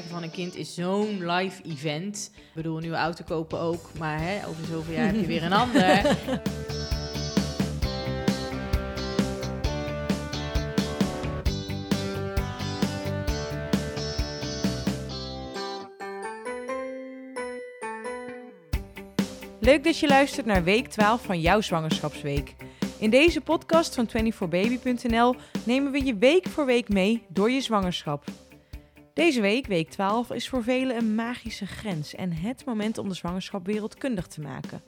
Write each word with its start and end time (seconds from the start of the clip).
krijgen 0.00 0.20
van 0.20 0.28
een 0.28 0.34
kind 0.36 0.56
is 0.56 0.74
zo'n 0.74 1.30
live 1.30 1.62
event. 1.62 2.30
Ik 2.34 2.54
bedoel, 2.54 2.76
een 2.76 2.82
nieuwe 2.82 2.96
auto 2.96 3.24
kopen 3.24 3.58
ook, 3.58 3.90
maar 3.98 4.20
hè, 4.20 4.46
over 4.46 4.64
zoveel 4.64 4.94
jaar 4.94 5.06
heb 5.06 5.14
je 5.14 5.26
weer 5.26 5.42
een 5.42 5.52
ander. 5.62 6.16
Leuk 19.60 19.84
dat 19.84 19.98
je 19.98 20.06
luistert 20.06 20.46
naar 20.46 20.64
week 20.64 20.88
12 20.88 21.22
van 21.22 21.40
jouw 21.40 21.60
zwangerschapsweek. 21.60 22.54
In 22.98 23.10
deze 23.10 23.40
podcast 23.40 23.94
van 23.94 24.08
24baby.nl 24.08 25.34
nemen 25.64 25.92
we 25.92 26.04
je 26.04 26.16
week 26.16 26.48
voor 26.48 26.66
week 26.66 26.88
mee 26.88 27.22
door 27.28 27.50
je 27.50 27.60
zwangerschap. 27.60 28.24
Deze 29.16 29.40
week, 29.40 29.66
week 29.66 29.90
12, 29.90 30.30
is 30.30 30.48
voor 30.48 30.62
velen 30.62 30.96
een 30.96 31.14
magische 31.14 31.66
grens 31.66 32.14
en 32.14 32.32
het 32.32 32.64
moment 32.64 32.98
om 32.98 33.08
de 33.08 33.14
zwangerschap 33.14 33.66
wereldkundig 33.66 34.26
te 34.26 34.40
maken. 34.40 34.82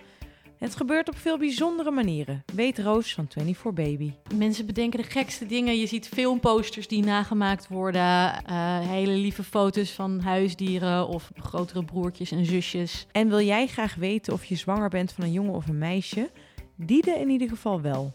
Het 0.58 0.76
gebeurt 0.76 1.08
op 1.08 1.16
veel 1.16 1.38
bijzondere 1.38 1.90
manieren, 1.90 2.44
weet 2.54 2.78
Roos 2.78 3.14
van 3.14 3.28
24baby. 3.28 4.12
Mensen 4.34 4.66
bedenken 4.66 4.98
de 4.98 5.08
gekste 5.08 5.46
dingen. 5.46 5.78
Je 5.78 5.86
ziet 5.86 6.08
filmposters 6.08 6.88
die 6.88 7.04
nagemaakt 7.04 7.68
worden. 7.68 8.44
eh, 8.44 8.80
hele 8.80 9.12
lieve 9.12 9.42
foto's 9.42 9.90
van 9.90 10.20
huisdieren 10.20 11.08
of 11.08 11.30
grotere 11.34 11.84
broertjes 11.84 12.30
en 12.30 12.44
zusjes. 12.44 13.06
En 13.12 13.28
wil 13.28 13.40
jij 13.40 13.66
graag 13.66 13.94
weten 13.94 14.32
of 14.32 14.44
je 14.44 14.56
zwanger 14.56 14.88
bent 14.88 15.12
van 15.12 15.24
een 15.24 15.32
jongen 15.32 15.54
of 15.54 15.68
een 15.68 15.78
meisje? 15.78 16.30
Diede 16.76 17.10
in 17.10 17.28
ieder 17.28 17.48
geval 17.48 17.80
wel. 17.80 18.14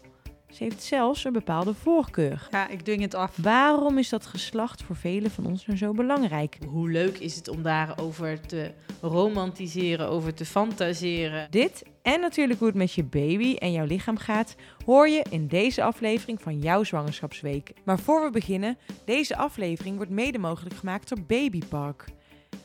Ze 0.54 0.62
heeft 0.62 0.82
zelfs 0.82 1.24
een 1.24 1.32
bepaalde 1.32 1.74
voorkeur. 1.74 2.48
Ja, 2.50 2.68
ik 2.68 2.80
dwing 2.80 3.00
het 3.00 3.14
af. 3.14 3.36
Waarom 3.36 3.98
is 3.98 4.08
dat 4.08 4.26
geslacht 4.26 4.82
voor 4.82 4.96
velen 4.96 5.30
van 5.30 5.46
ons 5.46 5.66
nou 5.66 5.78
zo 5.78 5.92
belangrijk? 5.92 6.58
Hoe 6.68 6.90
leuk 6.90 7.18
is 7.18 7.36
het 7.36 7.48
om 7.48 7.62
daarover 7.62 8.40
te 8.40 8.72
romantiseren, 9.00 10.08
over 10.08 10.34
te 10.34 10.44
fantaseren. 10.44 11.46
Dit 11.50 11.82
en 12.02 12.20
natuurlijk 12.20 12.58
hoe 12.58 12.68
het 12.68 12.76
met 12.76 12.92
je 12.92 13.04
baby 13.04 13.54
en 13.54 13.72
jouw 13.72 13.84
lichaam 13.84 14.16
gaat, 14.16 14.54
hoor 14.84 15.08
je 15.08 15.24
in 15.30 15.46
deze 15.46 15.82
aflevering 15.82 16.42
van 16.42 16.58
jouw 16.58 16.84
zwangerschapsweek. 16.84 17.72
Maar 17.84 17.98
voor 17.98 18.24
we 18.24 18.30
beginnen, 18.30 18.78
deze 19.04 19.36
aflevering 19.36 19.96
wordt 19.96 20.10
mede 20.10 20.38
mogelijk 20.38 20.74
gemaakt 20.76 21.08
door 21.08 21.22
Babypark. 21.26 22.04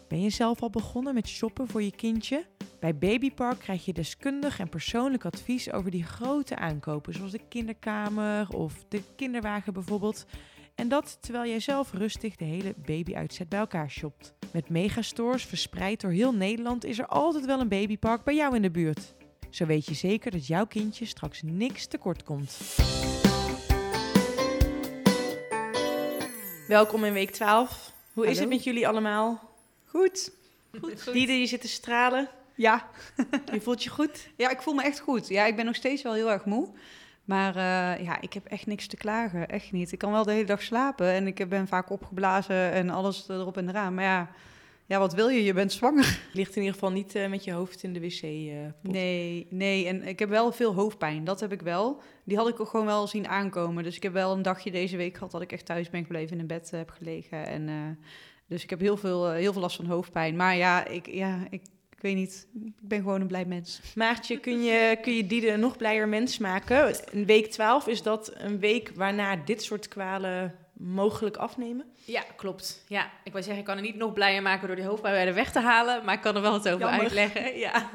Ben 0.10 0.22
je 0.22 0.30
zelf 0.30 0.62
al 0.62 0.70
begonnen 0.70 1.14
met 1.14 1.28
shoppen 1.28 1.68
voor 1.68 1.84
je 1.84 1.92
kindje? 1.92 2.46
Bij 2.80 2.98
Babypark 2.98 3.60
krijg 3.60 3.86
je 3.86 3.94
deskundig 3.94 4.60
en 4.60 4.70
persoonlijk 4.70 5.26
advies 5.26 5.72
over 5.72 5.92
die 5.92 6.04
grote 6.04 6.56
aankopen, 6.56 7.14
zoals 7.14 7.32
de 7.32 7.42
kinderkamer 7.50 8.50
of 8.56 8.74
de 8.88 9.02
kinderwagen 9.16 9.74
bijvoorbeeld. 9.74 10.26
En 10.76 10.88
dat 10.88 11.18
terwijl 11.22 11.50
jij 11.50 11.60
zelf 11.60 11.94
rustig 11.94 12.36
de 12.36 12.46
hele 12.46 12.74
babyuitzet 12.86 13.50
bij 13.50 13.60
elkaar 13.60 13.90
shopt. 13.90 14.34
Met 14.54 14.70
megastores 14.70 15.46
verspreid 15.46 16.02
door 16.02 16.12
heel 16.12 16.34
Nederland 16.34 16.86
is 16.86 17.00
er 17.00 17.08
altijd 17.08 17.46
wel 17.46 17.60
een 17.60 17.68
babypark 17.68 18.24
bij 18.24 18.36
jou 18.36 18.56
in 18.56 18.62
de 18.62 18.72
buurt. 18.72 19.16
Zo 19.50 19.66
weet 19.66 19.86
je 19.86 19.94
zeker 19.94 20.32
dat 20.32 20.48
jouw 20.48 20.66
kindje 20.66 21.06
straks 21.06 21.42
niks 21.42 21.88
tekort 21.88 22.24
komt. 22.24 22.58
Welkom 26.68 27.04
in 27.04 27.14
week 27.14 27.32
12. 27.32 27.94
Hoe 28.14 28.28
is 28.28 28.40
het 28.40 28.50
met 28.50 28.64
jullie 28.64 28.88
allemaal? 28.88 29.49
Goed. 29.90 30.32
Diede, 31.12 31.40
je 31.40 31.46
zit 31.46 31.62
te 31.62 31.68
stralen. 31.68 32.30
Ja. 32.56 32.88
Je 33.54 33.62
voelt 33.62 33.84
je 33.84 33.90
goed? 33.90 34.30
ja, 34.38 34.50
ik 34.50 34.62
voel 34.62 34.74
me 34.74 34.84
echt 34.84 35.00
goed. 35.00 35.28
Ja, 35.28 35.46
ik 35.46 35.56
ben 35.56 35.66
nog 35.66 35.76
steeds 35.76 36.02
wel 36.02 36.14
heel 36.14 36.32
erg 36.32 36.46
moe. 36.46 36.70
Maar 37.26 37.56
eh, 37.56 38.04
ja, 38.06 38.22
ik 38.22 38.34
heb 38.34 38.46
echt 38.46 38.66
niks 38.66 38.88
te 38.88 38.98
klagen. 38.98 39.48
Echt 39.48 39.72
niet. 39.72 39.92
Ik 39.92 40.00
kan 40.00 40.12
wel 40.12 40.24
de 40.24 40.32
hele 40.32 40.46
dag 40.46 40.62
slapen 40.62 41.08
en 41.12 41.28
ik 41.28 41.50
ben 41.50 41.68
vaak 41.68 41.90
opgeblazen 41.90 42.72
en 42.72 42.90
alles 42.90 43.30
erop 43.30 43.58
en 43.58 43.70
eraan. 43.70 43.94
Maar 43.94 44.04
ja, 44.04 44.30
ja 44.86 45.00
wat 45.00 45.14
wil 45.14 45.28
je? 45.30 45.44
Je 45.44 45.54
bent 45.54 45.72
zwanger. 45.72 46.20
Ligt 46.34 46.56
in 46.56 46.62
ieder 46.62 46.74
geval 46.74 46.92
niet 46.92 47.16
eh, 47.16 47.30
met 47.30 47.44
je 47.44 47.52
hoofd 47.52 47.84
in 47.84 47.94
de 47.94 48.00
wc. 48.00 48.22
eh. 48.22 48.92
Nee, 48.92 49.48
nee. 49.50 49.88
En 49.88 50.08
ik 50.08 50.20
heb 50.20 50.30
wel 50.30 50.52
veel 50.52 50.74
hoofdpijn. 50.74 51.24
Dat 51.24 51.40
heb 51.40 51.52
ik 51.52 51.62
wel. 51.62 52.02
Die 52.24 52.38
had 52.38 52.48
ik 52.48 52.60
ook 52.60 52.70
gewoon 52.70 52.86
wel 52.86 53.08
zien 53.08 53.28
aankomen. 53.28 53.84
Dus 53.84 53.96
ik 53.96 54.04
heb 54.04 54.14
wel 54.14 54.34
een 54.34 54.42
dagje 54.42 54.72
deze 54.72 54.98
week 54.98 55.14
gehad 55.14 55.32
dat 55.32 55.42
ik 55.42 55.52
echt 55.52 55.66
thuis 55.66 55.90
ben 55.90 56.02
gebleven 56.06 56.32
en 56.34 56.40
in 56.40 56.48
bed 56.48 56.72
heb 56.72 56.90
gelegen. 56.90 57.46
En, 57.46 57.70
eh, 57.70 57.76
dus 58.50 58.64
ik 58.64 58.70
heb 58.70 58.80
heel 58.80 58.98
veel, 58.98 59.28
eh, 59.28 59.34
heel 59.34 59.52
veel 59.54 59.62
last 59.62 59.76
van 59.76 59.86
hoofdpijn. 59.86 60.36
Maar 60.36 60.56
ja, 60.56 60.86
ik, 60.86 61.08
ja 61.08 61.40
ik, 61.50 61.62
ik 61.90 62.02
weet 62.02 62.16
niet. 62.16 62.48
Ik 62.66 62.88
ben 62.88 63.00
gewoon 63.00 63.22
een 63.22 63.28
blij 63.28 63.46
mens. 63.46 63.82
Maartje, 63.96 64.40
kun 64.40 64.64
je, 64.64 64.98
kun 65.02 65.16
je 65.16 65.28
Diede 65.28 65.52
een 65.52 65.60
nog 65.60 65.78
blijer 65.78 66.08
mens 66.08 66.38
maken? 66.38 66.96
Een 67.12 67.26
week 67.26 67.52
12, 67.52 67.88
is 67.88 68.02
dat 68.02 68.34
een 68.38 68.60
week 68.60 68.92
waarna 68.96 69.36
dit 69.36 69.64
soort 69.64 69.88
kwalen 69.88 70.56
mogelijk 70.74 71.38
afnemen? 71.38 71.86
Ja, 72.06 72.24
klopt. 72.36 72.84
Ja, 72.88 73.12
ik 73.24 73.32
wou 73.32 73.44
zeggen, 73.44 73.62
ik 73.62 73.68
kan 73.68 73.76
er 73.78 73.84
niet 73.84 73.96
nog 73.96 74.14
blijer 74.14 74.42
maken 74.42 74.68
door 74.68 74.76
die 74.76 74.86
hoofdpijn 74.86 75.14
bij 75.14 75.26
de 75.26 75.34
weg 75.34 75.52
te 75.52 75.60
halen, 75.60 76.06
maar 76.06 76.14
ik 76.14 76.22
kan 76.22 76.36
er 76.36 76.42
wel 76.42 76.52
wat 76.52 76.68
over 76.68 76.80
Jammer. 76.80 77.00
uitleggen. 77.00 77.58
Ja. 77.58 77.90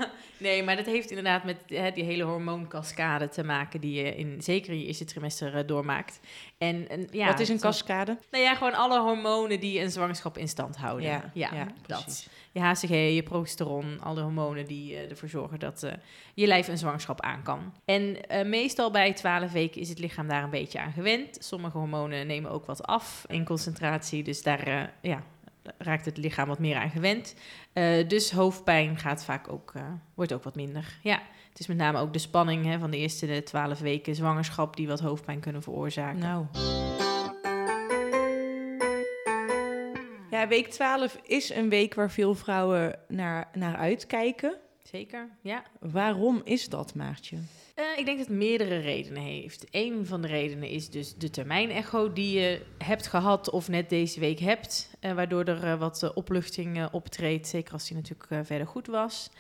Nee, 0.45 0.63
maar 0.63 0.77
dat 0.77 0.87
heeft 0.87 1.09
inderdaad 1.09 1.45
met 1.45 1.57
hè, 1.67 1.91
die 1.91 2.05
hele 2.05 2.23
hormooncascade 2.23 3.29
te 3.29 3.45
maken 3.45 3.81
die 3.81 4.03
je 4.03 4.17
in, 4.17 4.43
zeker 4.43 4.73
in 4.73 4.79
je 4.79 4.87
eerste 4.87 5.05
trimester 5.05 5.57
eh, 5.57 5.67
doormaakt. 5.67 6.21
En, 6.59 6.89
en, 6.89 7.09
ja, 7.11 7.27
Wat 7.27 7.41
is 7.41 7.49
een 7.49 7.61
cascade? 7.61 8.19
Nou 8.31 8.45
ja, 8.45 8.55
gewoon 8.55 8.75
alle 8.75 9.01
hormonen 9.01 9.61
die 9.61 9.81
een 9.81 9.91
zwangerschap 9.91 10.39
in 10.39 10.49
stand 10.49 10.77
houden. 10.77 11.07
Ja, 11.07 11.31
ja, 11.35 11.67
dat. 11.87 12.29
Je 12.53 12.61
HCG, 12.61 12.89
je 12.89 13.23
progesteron, 13.23 14.01
alle 14.01 14.21
hormonen 14.21 14.67
die 14.67 14.97
eh, 14.97 15.11
ervoor 15.11 15.29
zorgen 15.29 15.59
dat 15.59 15.83
eh, 15.83 15.93
je 16.35 16.47
lijf 16.47 16.69
een 16.69 16.79
zwangerschap 16.79 17.21
aan 17.21 17.43
kan. 17.43 17.73
En 17.85 18.17
meestal 18.49 18.91
bij 18.91 19.13
12 19.13 19.53
weken 19.53 19.81
is 19.81 19.89
het 19.89 19.99
lichaam 19.99 20.29
daar 20.29 20.43
een 20.43 20.51
beetje 20.51 20.81
aan 20.81 20.93
gewend. 20.93 21.37
Sommige 21.41 21.79
hormonen 21.79 22.27
nemen 22.27 22.51
ook 22.51 22.67
wat 22.67 22.83
af 22.83 23.25
in 23.29 23.45
concentratie, 23.45 24.23
dus 24.23 24.43
daar 24.43 24.93
ja, 25.01 25.23
raakt 25.79 26.05
het 26.05 26.17
lichaam 26.17 26.49
wat 26.49 26.59
meer 26.59 26.77
aan 26.77 26.91
gewend. 26.91 27.35
Eh, 27.73 28.09
dus 28.09 28.31
hoofdpijn 28.31 28.99
gaat 28.99 29.25
vaak 29.25 29.49
ook, 29.49 29.73
eh, 29.75 29.83
wordt 30.15 30.33
ook 30.33 30.43
wat 30.43 30.55
minder. 30.55 30.99
Ja, 31.03 31.23
het 31.49 31.59
is 31.59 31.67
met 31.67 31.77
name 31.77 31.99
ook 31.99 32.13
de 32.13 32.19
spanning 32.19 32.65
hè, 32.65 32.79
van 32.79 32.91
de 32.91 32.97
eerste 32.97 33.43
12 33.43 33.79
weken 33.79 34.15
zwangerschap 34.15 34.77
die 34.77 34.89
wat 34.89 35.01
hoofdpijn 35.01 35.41
kunnen 35.41 35.63
veroorzaken. 35.63 36.19
Nou. 36.19 36.47
Ja, 40.31 40.49
week 40.49 40.69
12 40.69 41.19
is 41.23 41.51
een 41.51 41.69
week 41.69 41.95
waar 41.95 42.11
veel 42.11 42.35
vrouwen 42.35 42.99
naar, 43.09 43.49
naar 43.53 43.77
uitkijken. 43.77 44.57
Zeker, 44.95 45.29
ja. 45.41 45.63
Waarom 45.81 46.41
is 46.45 46.69
dat, 46.69 46.95
Maartje? 46.95 47.37
Eh, 47.75 47.85
ik 47.97 48.05
denk 48.05 48.19
dat 48.19 48.27
het 48.27 48.37
meerdere 48.37 48.79
redenen 48.79 49.23
heeft. 49.23 49.67
Een 49.71 50.07
van 50.07 50.23
de 50.23 50.29
redenen 50.29 50.69
is 50.69 50.91
dus 50.91 51.15
de 51.15 51.31
termijnecho 51.31 52.13
die 52.13 52.41
je 52.41 52.61
hebt 52.79 53.07
gehad 53.07 53.51
of 53.51 53.69
net 53.69 53.89
deze 53.89 54.21
week 54.21 54.39
hebt. 54.39 54.97
eh, 55.01 55.13
waardoor 55.13 55.45
er 55.45 55.65
eh, 55.65 55.79
wat 55.79 56.13
opluchting 56.15 56.89
optreedt, 56.93 57.47
zeker 57.47 57.73
als 57.73 57.87
die 57.87 57.97
natuurlijk 57.97 58.47
verder 58.47 58.67
goed 58.67 58.87
was. 58.87 59.31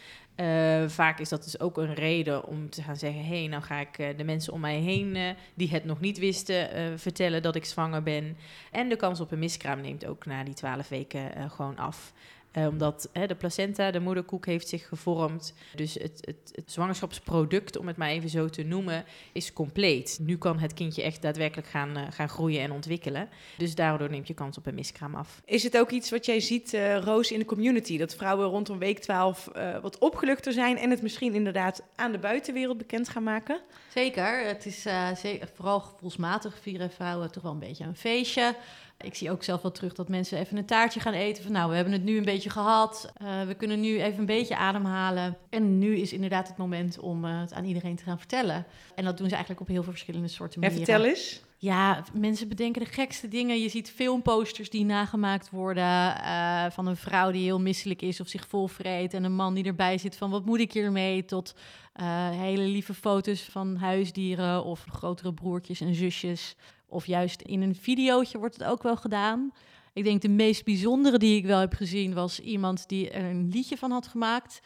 Vaak 0.86 1.18
is 1.18 1.28
dat 1.28 1.44
dus 1.44 1.60
ook 1.60 1.76
een 1.76 1.94
reden 1.94 2.44
om 2.44 2.70
te 2.70 2.82
gaan 2.82 2.96
zeggen... 2.96 3.24
hé, 3.24 3.38
hey, 3.38 3.46
nou 3.46 3.62
ga 3.62 3.80
ik 3.80 4.18
de 4.18 4.24
mensen 4.24 4.52
om 4.52 4.60
mij 4.60 4.78
heen 4.78 5.36
die 5.54 5.70
het 5.70 5.84
nog 5.84 6.00
niet 6.00 6.18
wisten... 6.18 6.98
vertellen 6.98 7.42
dat 7.42 7.54
ik 7.54 7.64
zwanger 7.64 8.02
ben. 8.02 8.36
En 8.70 8.88
de 8.88 8.96
kans 8.96 9.20
op 9.20 9.30
een 9.30 9.38
miskraam 9.38 9.80
neemt 9.80 10.06
ook 10.06 10.26
na 10.26 10.44
die 10.44 10.54
twaalf 10.54 10.88
weken 10.88 11.50
gewoon 11.50 11.76
af. 11.76 12.12
Eh, 12.54 12.66
omdat 12.66 13.08
hè, 13.12 13.26
de 13.26 13.34
placenta, 13.34 13.90
de 13.90 14.00
moederkoek, 14.00 14.46
heeft 14.46 14.68
zich 14.68 14.88
gevormd. 14.88 15.54
Dus 15.74 15.94
het, 15.94 16.18
het, 16.20 16.52
het 16.54 16.72
zwangerschapsproduct, 16.72 17.76
om 17.78 17.86
het 17.86 17.96
maar 17.96 18.08
even 18.08 18.28
zo 18.28 18.48
te 18.48 18.62
noemen, 18.62 19.04
is 19.32 19.52
compleet. 19.52 20.18
Nu 20.22 20.38
kan 20.38 20.58
het 20.58 20.74
kindje 20.74 21.02
echt 21.02 21.22
daadwerkelijk 21.22 21.68
gaan, 21.68 21.96
eh, 21.96 22.02
gaan 22.10 22.28
groeien 22.28 22.60
en 22.60 22.72
ontwikkelen. 22.72 23.28
Dus 23.58 23.74
daardoor 23.74 24.10
neemt 24.10 24.26
je 24.28 24.34
kans 24.34 24.58
op 24.58 24.66
een 24.66 24.74
miskraam 24.74 25.14
af. 25.14 25.40
Is 25.44 25.62
het 25.62 25.78
ook 25.78 25.90
iets 25.90 26.10
wat 26.10 26.26
jij 26.26 26.40
ziet, 26.40 26.74
eh, 26.74 26.98
Roos, 26.98 27.32
in 27.32 27.38
de 27.38 27.44
community? 27.44 27.98
Dat 27.98 28.14
vrouwen 28.14 28.46
rondom 28.46 28.78
week 28.78 28.98
12 28.98 29.46
eh, 29.48 29.78
wat 29.80 29.98
opgeluchter 29.98 30.52
zijn 30.52 30.78
en 30.78 30.90
het 30.90 31.02
misschien 31.02 31.34
inderdaad 31.34 31.82
aan 31.94 32.12
de 32.12 32.18
buitenwereld 32.18 32.78
bekend 32.78 33.08
gaan 33.08 33.22
maken? 33.22 33.60
Zeker. 33.94 34.46
Het 34.46 34.66
is 34.66 34.84
eh, 34.86 35.14
ze- 35.14 35.40
vooral 35.54 35.80
gevoelsmatig 35.80 36.58
vieren 36.62 36.90
vrouwen 36.90 37.30
toch 37.32 37.42
wel 37.42 37.52
een 37.52 37.58
beetje 37.58 37.84
een 37.84 37.96
feestje. 37.96 38.54
Ik 39.00 39.14
zie 39.14 39.30
ook 39.30 39.42
zelf 39.42 39.62
wel 39.62 39.72
terug 39.72 39.92
dat 39.92 40.08
mensen 40.08 40.38
even 40.38 40.56
een 40.56 40.64
taartje 40.66 41.00
gaan 41.00 41.12
eten. 41.12 41.42
Van 41.42 41.52
nou, 41.52 41.68
we 41.70 41.74
hebben 41.74 41.92
het 41.92 42.04
nu 42.04 42.16
een 42.16 42.24
beetje 42.24 42.50
gehad. 42.50 43.12
Eh, 43.16 43.42
we 43.46 43.54
kunnen 43.54 43.80
nu 43.80 44.02
even 44.02 44.18
een 44.18 44.26
beetje 44.26 44.56
ademhalen. 44.56 45.36
En 45.50 45.78
nu 45.78 45.96
is 45.96 46.12
inderdaad 46.12 46.48
het 46.48 46.56
moment 46.56 46.98
om 46.98 47.24
eh, 47.24 47.40
het 47.40 47.52
aan 47.52 47.64
iedereen 47.64 47.96
te 47.96 48.02
gaan 48.04 48.18
vertellen. 48.18 48.66
En 48.94 49.04
dat 49.04 49.16
doen 49.18 49.26
ze 49.28 49.32
eigenlijk 49.34 49.60
op 49.62 49.68
heel 49.68 49.82
veel 49.82 49.92
verschillende 49.92 50.28
soorten 50.28 50.60
Ja, 50.60 50.68
manieren. 50.68 50.92
vertel 50.92 51.10
eens. 51.10 51.42
Ja, 51.64 52.04
mensen 52.12 52.48
bedenken 52.48 52.82
de 52.82 52.90
gekste 52.90 53.28
dingen. 53.28 53.60
Je 53.60 53.68
ziet 53.68 53.90
filmposters 53.90 54.70
die 54.70 54.84
nagemaakt 54.84 55.50
worden 55.50 56.16
eh, 56.16 56.70
van 56.70 56.86
een 56.86 56.96
vrouw 56.96 57.30
die 57.30 57.42
heel 57.42 57.60
misselijk 57.60 58.02
is 58.02 58.20
of 58.20 58.28
zich 58.28 58.46
volvreet. 58.48 59.14
En 59.14 59.24
een 59.24 59.34
man 59.34 59.54
die 59.54 59.64
erbij 59.64 59.98
zit 59.98 60.16
van 60.16 60.30
wat 60.30 60.44
moet 60.44 60.60
ik 60.60 60.72
hiermee? 60.72 61.24
Tot 61.24 61.54
eh, 61.92 62.30
hele 62.30 62.62
lieve 62.62 62.94
foto's 62.94 63.42
van 63.42 63.76
huisdieren 63.76 64.64
of 64.64 64.84
grotere 64.88 65.34
broertjes 65.34 65.80
en 65.80 65.94
zusjes. 65.94 66.56
Of 66.86 67.06
juist 67.06 67.42
in 67.42 67.62
een 67.62 67.74
videootje 67.74 68.38
wordt 68.38 68.56
het 68.56 68.66
ook 68.66 68.82
wel 68.82 68.96
gedaan. 68.96 69.52
Ik 69.92 70.04
denk 70.04 70.22
de 70.22 70.28
meest 70.28 70.64
bijzondere 70.64 71.18
die 71.18 71.36
ik 71.36 71.46
wel 71.46 71.58
heb 71.58 71.74
gezien 71.74 72.14
was 72.14 72.40
iemand 72.40 72.88
die 72.88 73.10
er 73.10 73.24
een 73.24 73.48
liedje 73.48 73.76
van 73.76 73.90
had 73.90 74.06
gemaakt. 74.06 74.60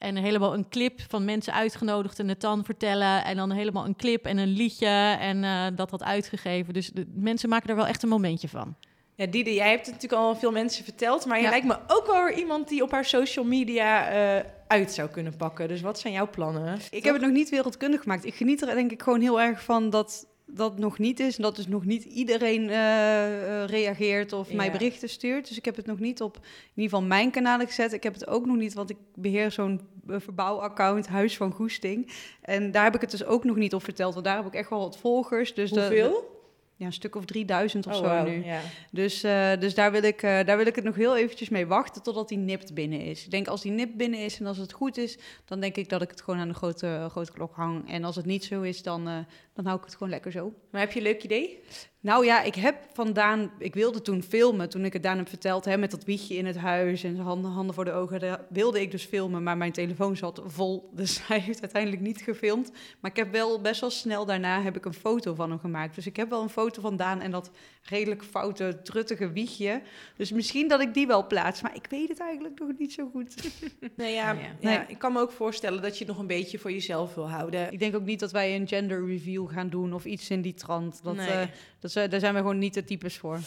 En 0.00 0.16
helemaal 0.16 0.54
een 0.54 0.68
clip 0.68 1.00
van 1.08 1.24
mensen 1.24 1.52
uitgenodigd 1.52 2.18
en 2.18 2.28
het 2.28 2.40
dan 2.40 2.64
vertellen. 2.64 3.24
En 3.24 3.36
dan 3.36 3.50
helemaal 3.50 3.84
een 3.84 3.96
clip 3.96 4.24
en 4.24 4.38
een 4.38 4.48
liedje 4.48 5.16
en 5.20 5.44
eh, 5.44 5.66
dat 5.74 5.90
had 5.90 6.02
uitgegeven. 6.02 6.74
Dus 6.74 6.90
de, 6.90 7.06
mensen 7.14 7.48
maken 7.48 7.70
er 7.70 7.76
wel 7.76 7.86
echt 7.86 8.02
een 8.02 8.08
momentje 8.08 8.48
van. 8.48 8.76
Ja, 9.14 9.26
Diede, 9.26 9.54
jij 9.54 9.68
hebt 9.70 9.86
het 9.86 9.94
natuurlijk 9.94 10.22
al 10.22 10.36
veel 10.36 10.50
mensen 10.52 10.84
verteld, 10.84 11.26
maar 11.26 11.36
je 11.36 11.42
Ja. 11.42 11.50
lijkt 11.50 11.66
me 11.66 11.78
ook 11.86 12.06
wel 12.06 12.24
weer 12.24 12.34
iemand 12.38 12.68
die 12.68 12.82
op 12.82 12.90
haar 12.90 13.04
social 13.04 13.44
media 13.44 14.08
eh, 14.08 14.44
uit 14.66 14.92
zou 14.92 15.08
kunnen 15.08 15.36
pakken. 15.36 15.68
Dus 15.68 15.80
wat 15.80 15.98
zijn 15.98 16.12
jouw 16.12 16.30
plannen? 16.30 16.78
Ik 16.90 17.04
heb 17.04 17.12
het 17.12 17.22
nog 17.22 17.32
niet 17.32 17.48
wereldkundig 17.48 18.00
gemaakt. 18.02 18.24
Ik 18.24 18.34
geniet 18.34 18.62
er 18.62 18.74
denk 18.74 18.90
ik 18.92 19.02
gewoon 19.02 19.20
heel 19.20 19.40
erg 19.40 19.62
van 19.62 19.90
dat 19.90 20.26
dat 20.54 20.78
nog 20.78 20.98
niet 20.98 21.20
is. 21.20 21.36
En 21.36 21.42
dat 21.42 21.56
dus 21.56 21.66
nog 21.66 21.84
niet 21.84 22.04
iedereen 22.04 22.70
eh, 22.70 23.62
eh, 23.62 23.68
reageert 23.68 24.32
of 24.32 24.50
Ja. 24.50 24.56
mij 24.56 24.72
berichten 24.72 25.08
stuurt. 25.08 25.48
Dus 25.48 25.56
ik 25.56 25.64
heb 25.64 25.76
het 25.76 25.86
nog 25.86 25.98
niet 25.98 26.20
op 26.22 26.36
in 26.36 26.42
ieder 26.82 26.90
geval 26.90 27.02
mijn 27.08 27.30
kanalen 27.30 27.66
gezet. 27.66 27.92
Ik 27.92 28.02
heb 28.02 28.14
het 28.14 28.26
ook 28.26 28.46
nog 28.46 28.56
niet, 28.56 28.74
want 28.74 28.90
ik 28.90 28.96
beheer 29.14 29.50
zo'n 29.50 29.80
eh, 30.08 30.16
verbouwaccount 30.18 31.06
Huis 31.06 31.36
van 31.36 31.52
Goesting. 31.52 32.10
En 32.42 32.70
daar 32.70 32.84
heb 32.84 32.94
ik 32.94 33.00
het 33.00 33.10
dus 33.10 33.24
ook 33.24 33.44
nog 33.44 33.56
niet 33.56 33.74
op 33.74 33.84
verteld. 33.84 34.12
Want 34.12 34.24
daar 34.26 34.36
heb 34.36 34.46
ik 34.46 34.54
echt 34.54 34.70
wel 34.70 34.78
wat 34.80 34.98
volgers. 34.98 35.54
Dus 35.54 35.70
Hoeveel? 35.70 36.10
de- 36.10 36.38
ja, 36.80 36.86
een 36.86 36.92
stuk 36.92 37.14
of 37.16 37.24
3000 37.24 37.86
of 37.86 37.92
Oh, 37.92 37.98
zo 37.98 38.22
nu. 38.22 38.44
Ja. 38.44 38.60
Dus, 38.90 39.22
eh, 39.22 39.50
dus 39.58 39.74
daar, 39.74 39.92
wil 39.92 40.02
ik, 40.02 40.22
eh, 40.22 40.44
daar 40.44 40.56
wil 40.56 40.66
ik 40.66 40.74
het 40.74 40.84
nog 40.84 40.94
heel 40.96 41.16
eventjes 41.16 41.48
mee 41.48 41.66
wachten 41.66 42.02
totdat 42.02 42.28
die 42.28 42.38
nipt 42.38 42.74
binnen 42.74 43.00
is. 43.00 43.24
Ik 43.24 43.30
denk 43.30 43.46
als 43.48 43.62
die 43.62 43.72
nip 43.72 43.90
binnen 43.96 44.18
is 44.20 44.40
en 44.40 44.46
als 44.46 44.56
het 44.58 44.72
goed 44.72 44.96
is, 44.96 45.18
dan 45.44 45.60
denk 45.60 45.76
ik 45.76 45.88
dat 45.88 46.02
ik 46.02 46.10
het 46.10 46.22
gewoon 46.22 46.40
aan 46.40 46.48
de 46.48 46.54
grote, 46.54 47.06
grote 47.10 47.32
klok 47.32 47.54
hang. 47.54 47.90
En 47.90 48.04
als 48.04 48.16
het 48.16 48.26
niet 48.26 48.44
zo 48.44 48.62
is, 48.62 48.82
dan, 48.82 49.08
eh, 49.08 49.18
dan 49.54 49.64
hou 49.64 49.78
ik 49.78 49.84
het 49.84 49.92
gewoon 49.92 50.08
lekker 50.08 50.32
zo. 50.32 50.52
Maar 50.70 50.80
heb 50.80 50.92
je 50.92 50.98
een 50.98 51.04
leuk 51.04 51.22
idee? 51.22 51.60
Nou 52.02 52.24
ja, 52.24 52.42
ik 52.42 52.54
heb 52.54 52.76
vandaan, 52.92 53.50
ik 53.58 53.74
wilde 53.74 54.02
toen 54.02 54.22
filmen, 54.22 54.68
toen 54.68 54.84
ik 54.84 54.92
het 54.92 55.02
Daan 55.02 55.16
heb 55.16 55.28
verteld, 55.28 55.64
hè, 55.64 55.76
met 55.76 55.90
dat 55.90 56.04
wiegje 56.04 56.34
in 56.34 56.46
het 56.46 56.56
huis 56.56 57.02
en 57.04 57.14
zijn 57.14 57.26
handen, 57.26 57.50
handen 57.50 57.74
voor 57.74 57.84
de 57.84 57.92
ogen, 57.92 58.20
daar 58.20 58.40
wilde 58.48 58.80
ik 58.80 58.90
dus 58.90 59.04
filmen, 59.04 59.42
maar 59.42 59.56
mijn 59.56 59.72
telefoon 59.72 60.16
zat 60.16 60.42
vol, 60.46 60.90
dus 60.94 61.26
hij 61.26 61.38
heeft 61.40 61.60
uiteindelijk 61.60 62.02
niet 62.02 62.20
gefilmd. 62.20 62.70
Maar 63.00 63.10
ik 63.10 63.16
heb 63.16 63.32
wel 63.32 63.60
best 63.60 63.80
wel 63.80 63.90
snel 63.90 64.24
daarna 64.26 64.62
heb 64.62 64.76
ik 64.76 64.84
een 64.84 64.94
foto 64.94 65.34
van 65.34 65.50
hem 65.50 65.58
gemaakt. 65.58 65.94
Dus 65.94 66.06
ik 66.06 66.16
heb 66.16 66.30
wel 66.30 66.42
een 66.42 66.48
foto 66.48 66.80
van 66.80 66.96
Daan 66.96 67.20
en 67.20 67.30
dat 67.30 67.50
redelijk 67.82 68.24
foute, 68.24 68.80
truttige 68.82 69.32
wiegje. 69.32 69.82
Dus 70.16 70.32
misschien 70.32 70.68
dat 70.68 70.80
ik 70.80 70.94
die 70.94 71.06
wel 71.06 71.26
plaats, 71.26 71.62
maar 71.62 71.74
ik 71.74 71.86
weet 71.90 72.08
het 72.08 72.20
eigenlijk 72.20 72.58
nog 72.58 72.68
niet 72.78 72.92
zo 72.92 73.08
goed. 73.12 73.34
Nee, 73.96 74.14
ja, 74.14 74.32
Ja. 74.32 74.38
ja, 74.40 74.54
Nee. 74.60 74.78
ik 74.88 74.98
kan 74.98 75.12
me 75.12 75.20
ook 75.20 75.32
voorstellen 75.32 75.82
dat 75.82 75.92
je 75.98 76.04
het 76.04 76.12
nog 76.12 76.18
een 76.22 76.26
beetje 76.26 76.58
voor 76.58 76.72
jezelf 76.72 77.14
wil 77.14 77.30
houden. 77.30 77.72
Ik 77.72 77.78
denk 77.78 77.94
ook 77.94 78.04
niet 78.04 78.20
dat 78.20 78.32
wij 78.32 78.56
een 78.56 78.68
gender 78.68 79.06
review 79.06 79.50
gaan 79.50 79.68
doen 79.68 79.92
of 79.92 80.04
iets 80.04 80.30
in 80.30 80.42
die 80.42 80.54
trant. 80.54 81.00
Dat, 81.02 81.16
Nee. 81.16 81.28
eh, 81.28 81.46
dat, 81.80 81.89
zijn- 81.90 82.10
daar 82.10 82.20
zijn 82.20 82.32
we 82.34 82.40
gewoon 82.40 82.58
niet 82.58 82.74
de 82.74 82.84
types 82.84 83.16
voor. 83.16 83.38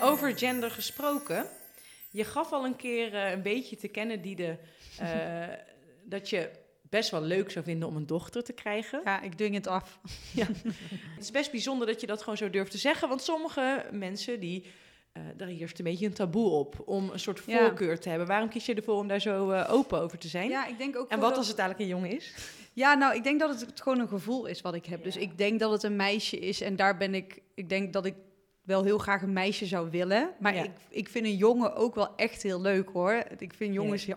Over 0.00 0.38
gender 0.38 0.70
gesproken. 0.70 1.46
Je 2.10 2.24
gaf 2.24 2.52
al 2.52 2.64
een 2.64 2.76
keer 2.76 3.14
eh, 3.14 3.30
een 3.30 3.42
beetje 3.42 3.76
te 3.76 3.88
kennen, 3.88 4.22
Diede, 4.22 4.58
eh, 4.98 5.08
dat 6.04 6.30
je 6.30 6.50
best 6.82 7.10
wel 7.10 7.22
leuk 7.22 7.50
zou 7.50 7.64
vinden 7.64 7.88
om 7.88 7.96
een 7.96 8.06
dochter 8.06 8.44
te 8.44 8.52
krijgen. 8.52 9.00
Ja, 9.04 9.20
ik 9.22 9.34
dwing 9.34 9.54
het 9.54 9.66
af. 9.66 9.98
Het 11.14 11.26
is 11.26 11.30
best 11.30 11.50
bijzonder 11.50 11.86
dat 11.86 12.00
je 12.00 12.06
dat 12.06 12.20
gewoon 12.22 12.36
zo 12.36 12.50
durft 12.50 12.70
te 12.70 12.78
zeggen, 12.78 13.08
want 13.08 13.22
sommige 13.22 13.86
mensen 13.92 14.40
die... 14.40 14.64
eh 15.12 15.22
daar 15.36 15.48
heerst 15.48 15.78
een 15.78 15.84
beetje 15.84 16.06
een 16.06 16.12
taboe 16.12 16.50
op 16.50 16.82
om 16.88 17.10
een 17.12 17.18
soort 17.20 17.42
Ja. 17.46 17.58
voorkeur 17.58 17.98
te 18.00 18.08
hebben. 18.08 18.26
Waarom 18.26 18.48
kies 18.48 18.66
je 18.66 18.74
ervoor 18.74 18.96
om 18.98 19.08
daar 19.08 19.20
zo 19.20 19.50
eh, 19.50 19.72
open 19.72 20.00
over 20.00 20.18
te 20.18 20.28
zijn? 20.28 20.48
Ja, 20.48 20.66
ik 20.66 20.78
denk 20.78 20.96
ook 20.96 21.10
en 21.10 21.18
wat 21.20 21.28
dat- 21.28 21.38
als 21.38 21.48
het 21.48 21.58
eigenlijk 21.58 21.90
een 21.90 21.96
jongen 21.96 22.16
is? 22.16 22.34
Ja, 22.78 22.94
nou, 22.94 23.14
ik 23.14 23.24
denk 23.24 23.40
dat 23.40 23.60
het 23.60 23.80
gewoon 23.80 23.98
een 23.98 24.08
gevoel 24.08 24.46
is 24.46 24.60
wat 24.60 24.74
ik 24.74 24.86
heb. 24.86 25.04
Dus 25.04 25.16
ik 25.16 25.38
denk 25.38 25.60
dat 25.60 25.70
het 25.70 25.82
een 25.82 25.96
meisje 25.96 26.38
is 26.38 26.60
en 26.60 26.76
daar 26.76 26.96
ben 26.96 27.14
ik... 27.14 27.42
Ik 27.54 27.68
denk 27.68 27.92
dat 27.92 28.06
ik 28.06 28.14
wel 28.68 28.84
heel 28.84 28.98
graag 28.98 29.22
een 29.22 29.32
meisje 29.32 29.66
zou 29.66 29.90
willen. 29.90 30.30
Maar 30.38 30.54
Ja. 30.54 30.62
ik, 30.62 30.70
ik 30.88 31.08
vind 31.08 31.24
een 31.26 31.36
jongen 31.36 31.74
ook 31.74 31.94
wel 31.94 32.16
echt 32.16 32.42
heel 32.42 32.60
leuk, 32.60 32.88
hoor. 32.92 33.24
Ik 33.38 33.54
vind 33.54 33.74
jongens... 33.74 34.04
Ja, 34.04 34.16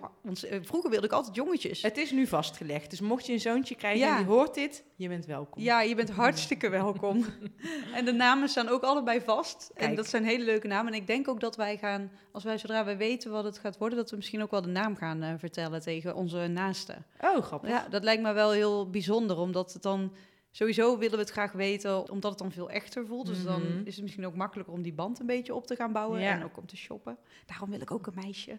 eh, 0.49 0.59
vroeger 0.61 0.89
wilde 0.89 1.05
ik 1.05 1.11
altijd 1.11 1.35
jongetjes. 1.35 1.81
Het 1.81 1.97
is 1.97 2.11
nu 2.11 2.27
vastgelegd, 2.27 2.89
dus 2.89 3.01
mocht 3.01 3.25
je 3.25 3.33
een 3.33 3.39
zoontje 3.39 3.75
krijgen 3.75 3.99
Ja. 3.99 4.17
en 4.17 4.23
die 4.25 4.33
hoort 4.33 4.53
dit, 4.53 4.83
je 4.95 5.07
bent 5.07 5.25
welkom. 5.25 5.61
Ja, 5.61 5.81
je 5.81 5.95
bent 5.95 6.09
hartstikke 6.09 6.69
welkom. 6.69 7.25
en 7.97 8.05
de 8.05 8.11
namen 8.11 8.49
staan 8.49 8.67
ook 8.67 8.83
allebei 8.83 9.21
vast. 9.21 9.71
En 9.75 9.85
Kijk. 9.85 9.95
dat 9.95 10.07
zijn 10.07 10.23
hele 10.25 10.43
leuke 10.43 10.67
namen. 10.67 10.93
En 10.93 10.99
ik 10.99 11.07
denk 11.07 11.27
ook 11.27 11.39
dat 11.39 11.55
wij 11.55 11.77
gaan, 11.77 12.11
als 12.31 12.43
wij 12.43 12.57
zodra 12.57 12.85
wij 12.85 12.97
weten 12.97 13.31
wat 13.31 13.43
het 13.43 13.57
gaat 13.57 13.77
worden, 13.77 13.97
dat 13.97 14.09
we 14.09 14.15
misschien 14.15 14.41
ook 14.41 14.51
wel 14.51 14.61
de 14.61 14.67
naam 14.67 14.95
gaan 14.95 15.21
eh, 15.21 15.33
vertellen 15.37 15.81
tegen 15.81 16.15
onze 16.15 16.47
naasten. 16.47 17.05
Oh, 17.21 17.43
grappig. 17.43 17.69
Ja, 17.69 17.87
dat 17.89 18.03
lijkt 18.03 18.21
me 18.21 18.33
wel 18.33 18.51
heel 18.51 18.89
bijzonder, 18.89 19.37
omdat 19.37 19.73
het 19.73 19.81
dan 19.81 20.11
sowieso 20.51 20.97
willen 20.97 21.15
we 21.15 21.21
het 21.23 21.29
graag 21.31 21.51
weten, 21.51 22.09
omdat 22.11 22.29
het 22.31 22.39
dan 22.39 22.51
veel 22.51 22.69
echter 22.69 23.05
voelt. 23.05 23.25
Dus 23.25 23.43
dan 23.43 23.61
Mhm. 23.61 23.81
is 23.85 23.93
het 23.93 24.01
misschien 24.03 24.25
ook 24.25 24.35
makkelijker 24.35 24.73
om 24.73 24.81
die 24.81 24.93
band 24.93 25.19
een 25.19 25.25
beetje 25.25 25.55
op 25.55 25.67
te 25.67 25.75
gaan 25.75 25.91
bouwen 25.91 26.21
Ja. 26.21 26.31
en 26.31 26.43
ook 26.43 26.57
om 26.57 26.65
te 26.65 26.77
shoppen. 26.77 27.17
Daarom 27.45 27.69
wil 27.69 27.81
ik 27.81 27.91
ook 27.91 28.07
een 28.07 28.13
meisje. 28.15 28.57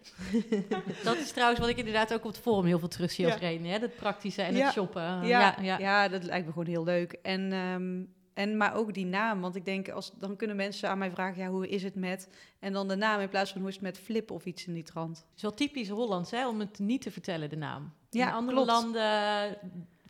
Dat 1.03 1.17
is 1.17 1.31
trouwens 1.31 1.59
wat 1.59 1.69
ik 1.69 1.77
inderdaad 1.77 2.13
ook 2.13 2.23
op 2.25 2.31
het 2.31 2.39
forum 2.39 2.65
heel 2.65 2.79
veel 2.79 2.87
terug 2.87 3.11
zie 3.11 3.25
als 3.25 3.33
Ja. 3.33 3.39
reden. 3.39 3.67
Hè? 3.67 3.79
Dat 3.79 3.95
praktische 3.95 4.41
en 4.41 4.55
Ja. 4.55 4.63
het 4.63 4.73
shoppen. 4.73 5.01
Ja, 5.01 5.21
ja, 5.25 5.55
ja. 5.61 5.77
ja. 5.79 6.07
dat 6.07 6.23
lijkt 6.23 6.45
me 6.45 6.51
gewoon 6.51 6.67
heel 6.67 6.83
leuk. 6.83 7.11
En, 7.21 7.51
ehm, 7.51 8.03
en 8.33 8.57
maar 8.57 8.75
ook 8.75 8.93
die 8.93 9.05
naam, 9.05 9.41
want 9.41 9.55
ik 9.55 9.65
denk, 9.65 9.89
als, 9.89 10.11
dan 10.19 10.35
kunnen 10.35 10.55
mensen 10.55 10.89
aan 10.89 10.97
mij 10.97 11.11
vragen, 11.11 11.41
ja, 11.43 11.49
hoe 11.49 11.67
is 11.67 11.83
het 11.83 11.95
met? 11.95 12.29
En 12.59 12.73
dan 12.73 12.87
de 12.87 12.95
naam 12.95 13.19
in 13.19 13.29
plaats 13.29 13.51
van 13.51 13.59
hoe 13.59 13.69
is 13.69 13.75
het 13.75 13.83
met 13.83 13.99
flip 13.99 14.31
of 14.31 14.45
iets 14.45 14.65
in 14.67 14.73
die 14.73 14.83
trant. 14.83 15.17
Het 15.17 15.35
is 15.35 15.41
wel 15.41 15.53
typisch 15.53 15.89
Hollands 15.89 16.31
hè, 16.31 16.47
om 16.47 16.59
het 16.59 16.79
niet 16.79 17.01
te 17.01 17.11
vertellen, 17.11 17.49
de 17.49 17.55
naam. 17.55 17.93
Ja, 18.09 18.27
in 18.27 18.33
andere 18.33 18.63
klopt. 18.63 18.71
landen 18.71 19.57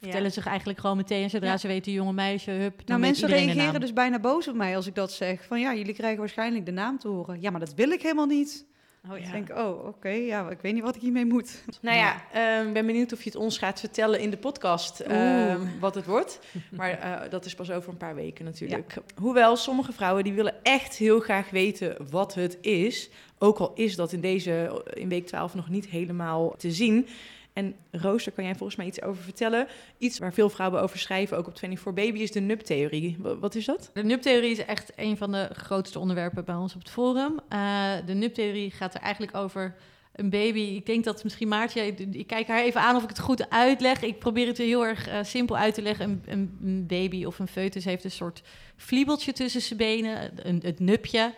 vertellen 0.03 0.31
zich 0.31 0.45
eigenlijk 0.45 0.79
gewoon 0.79 0.97
meteen, 0.97 1.29
zodra 1.29 1.49
Ja. 1.49 1.57
ze 1.57 1.67
weten, 1.67 1.91
jonge 1.91 2.13
meisje, 2.13 2.51
hup. 2.51 2.81
Nou, 2.85 2.99
mensen 2.99 3.27
reageren 3.27 3.79
dus 3.79 3.93
bijna 3.93 4.19
boos 4.19 4.47
op 4.47 4.55
mij 4.55 4.75
als 4.75 4.87
ik 4.87 4.95
dat 4.95 5.11
zeg. 5.11 5.45
Van 5.45 5.59
ja, 5.59 5.75
jullie 5.75 5.93
krijgen 5.93 6.19
waarschijnlijk 6.19 6.65
de 6.65 6.71
naam 6.71 6.99
te 6.99 7.07
horen. 7.07 7.41
Ja, 7.41 7.51
maar 7.51 7.59
dat 7.59 7.73
wil 7.73 7.89
ik 7.89 8.01
helemaal 8.01 8.25
niet. 8.25 8.65
Oh, 9.11 9.17
Ik 9.17 9.31
denk, 9.31 9.49
oh, 9.49 9.85
oké, 9.87 10.09
ja, 10.09 10.49
ik 10.49 10.61
weet 10.61 10.73
niet 10.73 10.83
wat 10.83 10.95
ik 10.95 11.01
hiermee 11.01 11.25
moet. 11.25 11.63
Nou 11.81 11.97
ja, 11.97 12.23
eh, 12.31 12.67
ik 12.67 12.73
ben 12.73 12.85
benieuwd 12.85 13.13
of 13.13 13.23
je 13.23 13.29
het 13.29 13.39
ons 13.39 13.57
gaat 13.57 13.79
vertellen 13.79 14.19
in 14.19 14.29
de 14.29 14.37
podcast 14.37 14.99
eh, 14.99 15.55
wat 15.79 15.95
het 15.95 16.05
wordt. 16.05 16.39
Maar 16.71 16.89
eh, 16.91 17.29
dat 17.29 17.45
is 17.45 17.55
pas 17.55 17.71
over 17.71 17.89
een 17.89 17.97
paar 17.97 18.15
weken 18.15 18.45
natuurlijk. 18.45 18.93
Hoewel 19.15 19.55
sommige 19.55 19.91
vrouwen 19.93 20.23
die 20.23 20.33
willen 20.33 20.55
echt 20.63 20.95
heel 20.95 21.19
graag 21.19 21.49
weten 21.49 21.95
wat 22.09 22.33
het 22.33 22.57
is. 22.61 23.09
Ook 23.37 23.57
al 23.57 23.71
is 23.75 23.95
dat 23.95 24.11
in 24.11 24.21
deze 24.21 24.83
in 24.93 25.09
week 25.09 25.27
12 25.27 25.55
nog 25.55 25.69
niet 25.69 25.85
helemaal 25.87 26.55
te 26.57 26.71
zien. 26.71 27.07
En 27.53 27.75
Roos, 27.91 28.23
daar 28.23 28.33
kan 28.33 28.43
jij 28.43 28.55
volgens 28.55 28.77
mij 28.77 28.87
iets 28.87 29.01
over 29.01 29.23
vertellen. 29.23 29.67
Iets 29.97 30.19
waar 30.19 30.33
veel 30.33 30.49
vrouwen 30.49 30.81
over 30.81 30.97
schrijven, 30.99 31.37
ook 31.37 31.47
op 31.47 31.57
24 31.59 32.05
Baby, 32.05 32.19
is 32.19 32.31
de 32.31 32.39
NUP-theorie. 32.39 33.17
Wa- 33.19 33.37
Wat 33.37 33.55
is 33.55 33.65
dat? 33.65 33.89
De 33.93 34.03
NUP-theorie 34.03 34.51
is 34.51 34.65
echt 34.65 34.91
een 34.95 35.17
van 35.17 35.31
de 35.31 35.49
grootste 35.53 35.99
onderwerpen 35.99 36.45
bij 36.45 36.55
ons 36.55 36.73
op 36.75 36.79
het 36.79 36.89
forum. 36.89 37.39
Eh, 37.49 37.91
de 38.05 38.13
NUP-theorie 38.13 38.71
gaat 38.71 38.93
er 38.93 39.01
eigenlijk 39.01 39.35
over 39.37 39.75
een 40.13 40.29
baby. 40.29 40.59
Ik 40.59 40.85
denk 40.85 41.03
dat 41.03 41.23
misschien 41.23 41.47
Maartje, 41.47 41.81
ik 42.11 42.27
kijk 42.27 42.47
haar 42.47 42.61
even 42.63 42.81
aan 42.81 42.95
of 42.95 43.03
ik 43.03 43.09
het 43.09 43.19
goed 43.19 43.49
uitleg. 43.49 44.01
Ik 44.01 44.19
probeer 44.19 44.47
het 44.47 44.57
heel 44.57 44.85
erg 44.85 45.07
eh, 45.07 45.23
simpel 45.23 45.57
uit 45.57 45.73
te 45.73 45.81
leggen. 45.81 46.09
Een, 46.09 46.23
een, 46.25 46.57
een 46.63 46.85
baby 46.87 47.25
of 47.25 47.39
een 47.39 47.47
foetus 47.47 47.85
heeft 47.85 48.03
een 48.03 48.11
soort 48.11 48.41
vliebeltje 48.75 49.33
tussen 49.33 49.61
zijn 49.61 49.77
benen, 49.79 50.31
een, 50.47 50.59
het 50.63 50.79
nupje. 50.79 51.33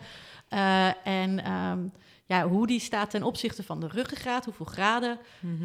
Eh, 0.50 1.08
en 1.08 1.44
ehm, 1.44 1.80
ja, 2.26 2.48
hoe 2.48 2.68
die 2.68 2.80
staat 2.80 3.10
ten 3.10 3.24
opzichte 3.24 3.64
van 3.64 3.80
de 3.80 3.88
ruggengraat, 3.88 4.46
hoeveel 4.46 4.66
graden, 4.66 5.18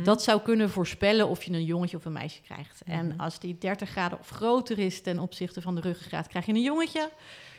dat 0.05 0.23
zou 0.23 0.41
kunnen 0.41 0.71
voorspellen 0.71 1.29
of 1.29 1.43
je 1.45 1.53
een 1.53 1.65
jongetje 1.65 1.97
of 1.97 2.05
een 2.05 2.13
meisje 2.13 2.41
krijgt. 2.43 2.83
En 2.87 3.07
Mhm. 3.07 3.21
als 3.21 3.39
die 3.39 3.59
30 3.59 3.89
graden 3.91 4.19
of 4.19 4.29
groter 4.29 4.79
is 4.79 5.03
ten 5.03 5.19
opzichte 5.19 5.61
van 5.63 5.75
de 5.75 5.81
ruggengraat, 5.81 6.29
krijg 6.29 6.47
je 6.47 6.53
een 6.53 6.63
jongetje. 6.63 7.11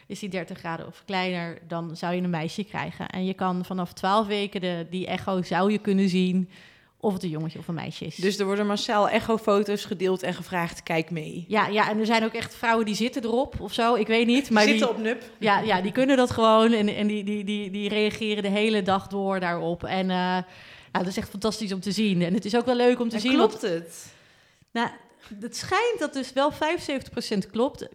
Is 0.07 0.19
die 0.19 0.29
30 0.29 0.57
graden 0.57 0.87
of 0.87 1.03
kleiner, 1.05 1.57
dan 1.67 1.95
zou 1.97 2.13
je 2.15 2.21
een 2.21 2.29
meisje 2.29 2.63
krijgen. 2.63 3.09
En 3.09 3.25
je 3.25 3.33
kan 3.33 3.65
vanaf 3.65 3.93
12 3.93 4.27
weken 4.27 4.61
de, 4.61 4.87
die 4.89 5.07
echo 5.07 5.41
zou 5.41 5.71
je 5.71 5.77
kunnen 5.77 6.09
zien 6.09 6.49
of 7.01 7.13
het 7.13 7.23
een 7.23 7.29
jongetje 7.29 7.59
of 7.59 7.67
een 7.67 7.73
meisje 7.73 8.05
is. 8.05 8.15
Dus 8.15 8.39
er 8.39 8.45
worden 8.45 8.67
massaal 8.67 9.09
echofoto's 9.09 9.85
gedeeld 9.85 10.23
en 10.23 10.33
gevraagd, 10.33 10.83
kijk 10.83 11.09
mee. 11.11 11.45
ja, 11.47 11.67
ja, 11.67 11.89
en 11.89 11.99
er 11.99 12.05
zijn 12.05 12.23
ook 12.23 12.33
echt 12.33 12.55
vrouwen 12.55 12.85
die 12.85 12.95
zitten 12.95 13.23
erop 13.23 13.59
of 13.59 13.73
zo, 13.73 13.95
ik 13.95 14.07
weet 14.07 14.25
niet. 14.27 14.49
Maar 14.49 14.63
Zitten 14.63 14.87
die, 14.87 14.95
op 14.95 15.01
NUP. 15.03 15.23
ja, 15.39 15.59
ja, 15.59 15.81
die 15.81 15.91
kunnen 15.91 16.17
dat 16.17 16.31
gewoon 16.31 16.71
en, 16.71 16.87
en 16.95 17.07
die, 17.07 17.23
die, 17.23 17.43
die, 17.43 17.71
die 17.71 17.89
reageren 17.89 18.43
de 18.43 18.49
hele 18.49 18.81
dag 18.81 19.07
door 19.07 19.39
daarop. 19.39 19.83
En 19.83 20.09
eh, 20.09 20.15
nou, 20.17 20.43
dat 20.91 21.07
is 21.07 21.17
echt 21.17 21.29
fantastisch 21.29 21.73
om 21.73 21.79
te 21.79 21.91
zien. 21.91 22.21
En 22.21 22.33
het 22.33 22.45
is 22.45 22.55
ook 22.55 22.65
wel 22.65 22.75
leuk 22.75 22.99
om 22.99 23.09
te 23.09 23.15
En 23.15 23.21
zien. 23.21 23.37
wat- 23.37 23.49
klopt 23.49 23.61
het? 23.73 24.13
Nou, 24.71 24.89
het 25.39 25.57
schijnt 25.57 25.99
dat 25.99 26.13
dus 26.13 26.33
wel 26.33 26.51
75% 26.51 27.49
klopt 27.51 27.87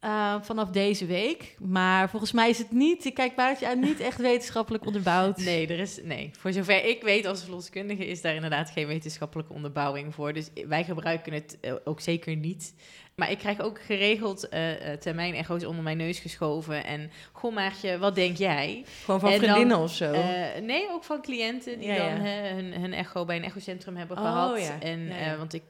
eh, 0.00 0.34
vanaf 0.42 0.70
deze 0.70 1.06
week. 1.06 1.54
Maar 1.58 2.10
volgens 2.10 2.32
mij 2.32 2.48
is 2.48 2.58
het 2.58 2.70
niet, 2.70 3.04
ik 3.04 3.14
kijk 3.14 3.34
buiten 3.34 3.80
niet 3.80 4.00
echt 4.00 4.20
wetenschappelijk 4.20 4.86
onderbouwd. 4.86 5.36
Nee, 5.48 5.66
er 5.66 5.78
is, 5.78 6.00
nee, 6.02 6.30
voor 6.38 6.52
zover 6.52 6.84
ik 6.84 7.02
weet 7.02 7.26
als 7.26 7.42
verloskundige 7.42 8.06
is 8.06 8.20
daar 8.20 8.34
inderdaad 8.34 8.70
geen 8.70 8.86
wetenschappelijke 8.86 9.52
onderbouwing 9.52 10.14
voor. 10.14 10.32
Dus 10.32 10.50
wij 10.66 10.84
gebruiken 10.84 11.32
het 11.32 11.58
eh, 11.60 11.74
ook 11.84 12.00
zeker 12.00 12.36
niet. 12.36 12.74
Maar 13.18 13.30
ik 13.30 13.38
krijg 13.38 13.60
ook 13.60 13.80
geregeld 13.80 14.48
eh 14.48 14.92
eh, 14.92 14.98
termijn-echo's 14.98 15.64
onder 15.64 15.82
mijn 15.82 15.96
neus 15.96 16.18
geschoven. 16.18 16.84
En, 16.84 17.10
goh 17.32 17.54
Maartje, 17.54 17.98
wat 17.98 18.14
denk 18.14 18.36
jij? 18.36 18.84
Gewoon 19.04 19.20
van 19.20 19.30
En 19.30 19.38
dan, 19.40 19.44
vriendinnen 19.48 19.78
of 19.78 19.92
zo? 19.94 20.12
Eh, 20.12 20.60
nee, 20.62 20.90
ook 20.90 21.04
van 21.04 21.22
cliënten 21.22 21.78
die 21.78 21.88
Ja, 21.88 21.96
dan 22.08 22.26
hun, 22.26 22.72
hun 22.72 22.92
echo 22.92 23.24
bij 23.24 23.36
een 23.36 23.44
echocentrum 23.44 23.96
hebben 23.96 24.16
Oh, 24.16 24.22
gehad. 24.22 24.60
ja. 24.60 24.80
En, 24.80 25.10
want 25.38 25.54
ik, 25.54 25.62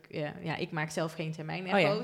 ja, 0.43 0.57
ik 0.57 0.71
maak 0.71 0.91
zelf 0.91 1.15
geen 1.15 1.35
oh 1.39 1.45
ja, 1.67 1.79
ja. 1.79 1.95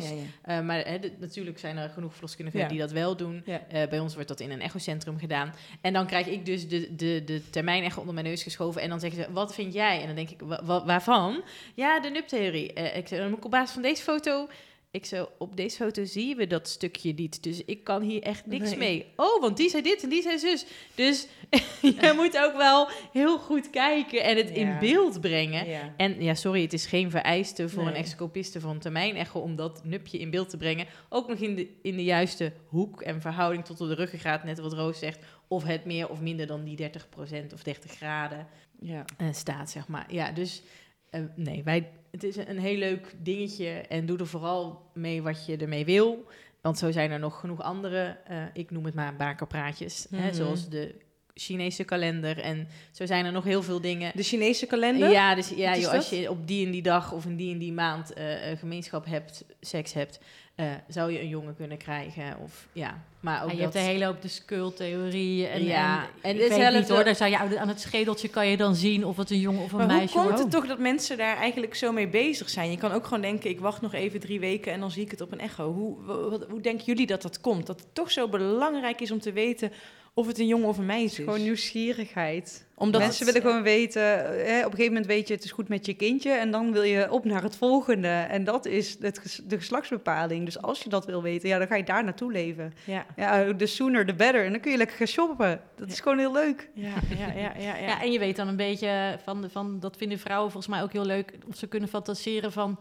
Eh, 0.43 0.61
maar 0.61 0.85
natuurlijk 1.19 1.59
zijn 1.59 1.77
er 1.77 1.89
genoeg 1.89 2.13
verloskundigen 2.13 2.69
die 2.69 2.79
dat 2.79 2.91
wel 2.93 3.17
doen. 3.17 3.43
Ja. 3.45 3.61
Bij 3.89 3.99
ons 3.99 4.15
wordt 4.15 4.29
dat 4.29 4.41
in 4.41 4.51
een 4.51 4.61
echocentrum 4.61 5.19
gedaan. 5.19 5.55
En 5.81 5.93
dan 5.93 6.07
krijg 6.07 6.27
ik 6.27 6.47
dus 6.47 6.69
de, 6.69 6.95
de, 6.97 7.23
de 7.25 7.51
termijn 7.51 7.85
echo 7.85 7.99
onder 8.01 8.15
mijn 8.15 8.27
neus 8.27 8.43
geschoven. 8.43 8.83
En 8.83 8.89
dan 8.89 9.01
zeggen 9.01 9.23
ze, 9.25 9.33
wat 9.33 9.55
vind 9.55 9.75
jij? 9.75 10.01
En 10.01 10.07
dan 10.07 10.15
denk 10.17 10.31
ik, 10.31 10.41
"Wa- 10.41 10.61
wa- 10.65 10.85
waarvan? 10.85 11.43
Ja, 11.75 12.01
de 12.01 12.09
NUP-theorie. 12.11 12.73
Ik 12.73 13.09
zeg, 13.09 13.19
dan 13.19 13.29
moet 13.29 13.39
ik 13.39 13.45
op 13.45 13.51
basis 13.51 13.73
van 13.73 13.83
deze 13.83 14.03
foto 14.03 14.49
Ik 14.95 15.05
zo, 15.07 15.29
op 15.39 15.57
deze 15.57 15.77
foto 15.77 16.05
zien 16.05 16.37
we 16.37 16.47
dat 16.47 16.69
stukje 16.69 17.13
niet. 17.13 17.43
Dus 17.43 17.65
ik 17.65 17.85
kan 17.85 18.03
hier 18.03 18.23
echt 18.23 18.47
niks 18.47 18.69
Nee. 18.71 18.79
mee. 18.79 19.07
Oh, 19.17 19.41
want 19.41 19.57
die 19.57 19.69
zei 19.71 19.83
dit 19.83 20.03
en 20.03 20.09
die 20.09 20.23
zei 20.23 20.39
zus. 20.39 20.67
Dus 20.95 21.27
je 22.01 22.13
moet 22.17 22.39
ook 22.39 22.57
wel 22.57 22.89
heel 23.13 23.39
goed 23.39 23.71
kijken 23.71 24.23
en 24.23 24.37
het 24.37 24.51
in 24.51 24.77
beeld 24.81 25.21
brengen. 25.21 25.67
Ja. 25.67 25.95
En 25.97 26.23
ja, 26.23 26.35
sorry, 26.35 26.63
het 26.63 26.73
is 26.73 26.87
geen 26.87 27.11
vereiste 27.11 27.69
voor 27.69 27.83
Nee. 27.85 27.93
een 27.93 27.99
excopiste 27.99 28.61
voor 28.61 28.71
een 28.71 28.79
termijnecho 28.79 29.41
om 29.41 29.57
dat 29.57 29.85
nupje 29.85 30.19
in 30.19 30.31
beeld 30.31 30.49
te 30.51 30.57
brengen. 30.57 30.87
Ook 31.09 31.29
nog 31.29 31.39
in 31.39 31.55
de, 31.55 31.69
in 31.83 31.97
de 31.97 32.05
juiste 32.05 32.53
hoek 32.67 33.03
en 33.03 33.21
verhouding 33.21 33.65
tot 33.65 33.81
op 33.81 33.89
de 33.89 33.95
ruggengraat, 33.95 34.45
net 34.45 34.59
wat 34.59 34.73
Roos 34.73 34.99
zegt. 34.99 35.19
Of 35.49 35.65
het 35.65 35.85
meer 35.85 36.09
of 36.09 36.21
minder 36.21 36.47
dan 36.47 36.65
die 36.65 36.77
30% 36.77 37.53
of 37.55 37.63
30 37.63 37.91
graden 37.91 38.47
Ja. 38.81 39.05
eh, 39.17 39.27
staat, 39.33 39.71
zeg 39.71 39.89
maar. 39.89 40.07
Ja, 40.09 40.33
dus 40.33 40.63
eh, 41.11 41.21
nee, 41.37 41.63
wij, 41.63 41.91
het 42.15 42.25
is 42.25 42.37
een 42.37 42.59
heel 42.59 42.77
leuk 42.77 43.15
dingetje 43.23 43.69
en 43.69 44.07
doe 44.07 44.19
er 44.19 44.27
vooral 44.27 44.83
mee 44.93 45.23
wat 45.23 45.47
je 45.47 45.57
ermee 45.57 45.85
wil. 45.85 46.25
Want 46.61 46.79
zo 46.79 46.91
zijn 46.93 47.11
er 47.11 47.19
nog 47.19 47.41
genoeg 47.41 47.61
andere, 47.63 48.17
eh, 48.27 48.43
ik 48.53 48.71
noem 48.71 48.85
het 48.85 48.95
maar 48.95 49.17
bakerpraatjes, 49.17 50.07
hè, 50.11 50.27
Mhm. 50.27 50.35
zoals 50.35 50.69
de 50.69 50.95
Chinese 51.35 51.85
kalender. 51.85 52.39
En 52.39 52.69
zo 52.93 53.07
zijn 53.07 53.25
er 53.25 53.33
nog 53.33 53.45
heel 53.45 53.63
veel 53.63 53.81
dingen. 53.81 54.13
De 54.15 54.23
Chinese 54.23 54.67
kalender? 54.67 55.11
Ja, 55.11 55.35
dus 55.35 55.49
ja, 55.49 55.73
is 55.73 55.83
joh, 55.83 55.93
als 55.93 56.09
je 56.11 56.31
op 56.31 56.47
die 56.47 56.67
en 56.67 56.73
die 56.73 56.83
dag 56.83 57.13
of 57.13 57.25
in 57.25 57.37
die 57.37 57.53
en 57.53 57.59
die 57.59 57.73
maand 57.73 58.13
eh, 58.13 58.25
gemeenschap 58.59 59.07
hebt, 59.07 59.45
seks 59.61 59.93
hebt, 59.93 60.19
eh, 60.55 60.67
zou 60.89 61.13
je 61.13 61.21
een 61.21 61.29
jongen 61.29 61.57
kunnen 61.57 61.79
krijgen. 61.79 62.37
Of 62.43 62.67
ja, 62.73 63.03
maar 63.21 63.43
ook 63.43 63.51
Ja, 63.51 63.57
je 63.57 63.63
dat... 63.63 63.73
hebt 63.73 63.85
een 63.87 63.91
hele 63.93 64.05
hoop 64.05 64.23
de 64.23 64.29
skulltheorie. 64.29 65.47
En, 65.47 65.65
Ja, 65.65 66.01
en, 66.03 66.09
en 66.39 66.45
ik 66.45 66.49
weet 66.51 66.73
niet 66.75 66.89
hoor, 66.89 67.05
daar 67.05 67.15
zou 67.17 67.31
je, 67.31 67.59
aan 67.59 67.69
het 67.69 67.81
schedeltje 67.81 68.29
kan 68.29 68.47
je 68.49 68.57
dan 68.57 68.75
zien 68.75 69.05
of 69.07 69.17
het 69.17 69.31
een 69.31 69.41
jongen 69.41 69.63
of 69.63 69.73
een 69.73 69.79
Maar 69.79 69.87
hoe 69.89 69.97
meisje 69.97 70.19
komt 70.19 70.39
het 70.39 70.51
toch 70.51 70.67
dat 70.67 70.79
mensen 70.79 71.17
daar 71.17 71.37
eigenlijk 71.37 71.75
zo 71.75 71.93
mee 71.93 72.09
bezig 72.09 72.49
zijn? 72.51 72.71
Je 72.71 72.77
kan 72.77 72.93
ook 72.93 73.05
gewoon 73.05 73.21
denken, 73.23 73.51
ik 73.51 73.61
wacht 73.61 73.81
nog 73.81 73.93
even 73.95 74.21
drie 74.21 74.41
weken 74.41 74.73
en 74.73 74.81
dan 74.81 74.91
zie 74.91 75.03
ik 75.05 75.11
het 75.11 75.21
op 75.21 75.33
een 75.33 75.41
echo. 75.41 75.73
Hoe, 75.73 76.03
wat- 76.31 76.47
hoe 76.51 76.61
denken 76.61 76.85
jullie 76.85 77.07
dat 77.07 77.23
dat 77.23 77.41
komt? 77.41 77.67
Dat 77.67 77.81
het 77.81 77.95
toch 77.95 78.11
zo 78.11 78.29
belangrijk 78.29 79.01
is 79.01 79.11
om 79.11 79.21
te 79.21 79.33
weten 79.33 79.73
of 80.15 80.27
het 80.27 80.39
een 80.39 80.47
jongen 80.47 80.69
of 80.69 80.79
een 80.79 80.87
meisje 80.87 81.19
is? 81.23 81.25
Gewoon 81.29 81.43
nieuwsgierigheid. 81.43 82.67
Omdat 82.77 83.01
Mensen 83.01 83.27
willen 83.27 83.41
gewoon 83.41 83.63
weten, 83.63 84.03
eh, 84.03 84.57
op 84.59 84.65
een 84.65 84.71
gegeven 84.71 84.85
moment 84.87 85.07
weet 85.07 85.29
je 85.29 85.35
het 85.35 85.45
is 85.45 85.51
goed 85.53 85.69
met 85.69 85.87
je 85.87 85.95
kindje 85.95 86.31
en 86.31 86.51
dan 86.51 86.73
wil 86.73 86.83
je 86.83 87.11
op 87.11 87.25
naar 87.25 87.43
het 87.43 87.57
volgende. 87.57 88.09
En 88.09 88.45
dat 88.45 88.67
is 88.67 88.97
het, 89.01 89.19
ges- 89.19 89.41
de 89.45 89.57
geslachtsbepaling. 89.57 90.45
Dus 90.45 90.63
als 90.63 90.83
je 90.83 90.89
dat 90.89 91.07
wil 91.07 91.23
weten, 91.23 91.49
ja, 91.49 91.59
dan 91.59 91.67
ga 91.67 91.75
je 91.77 91.85
daar 91.85 92.05
naartoe 92.05 92.33
leven. 92.33 92.75
Ja. 92.85 93.07
Ja, 93.17 93.53
de 93.53 93.67
sooner 93.67 94.07
the 94.07 94.15
better. 94.15 94.45
En 94.45 94.51
dan 94.53 94.61
kun 94.61 94.71
je 94.71 94.77
lekker 94.77 94.97
gaan 94.97 95.07
shoppen. 95.07 95.61
Dat 95.77 95.89
is 95.91 96.01
gewoon 96.01 96.19
heel 96.19 96.33
leuk. 96.33 96.69
Ja, 96.75 96.93
ja, 97.19 97.27
ja, 97.27 97.53
ja, 97.59 97.77
ja. 97.77 97.77
Ja, 97.77 98.03
en 98.03 98.13
je 98.13 98.19
weet 98.19 98.37
dan 98.37 98.49
een 98.49 98.57
beetje 98.57 99.19
van, 99.25 99.41
de- 99.43 99.51
van, 99.51 99.81
dat 99.81 99.97
vinden 99.97 100.19
vrouwen 100.19 100.51
volgens 100.51 100.75
mij 100.75 100.83
ook 100.83 100.93
heel 100.93 101.05
leuk, 101.07 101.33
of 101.49 101.57
ze 101.57 101.67
kunnen 101.67 101.89
fantaseren 101.89 102.53
van, 102.53 102.79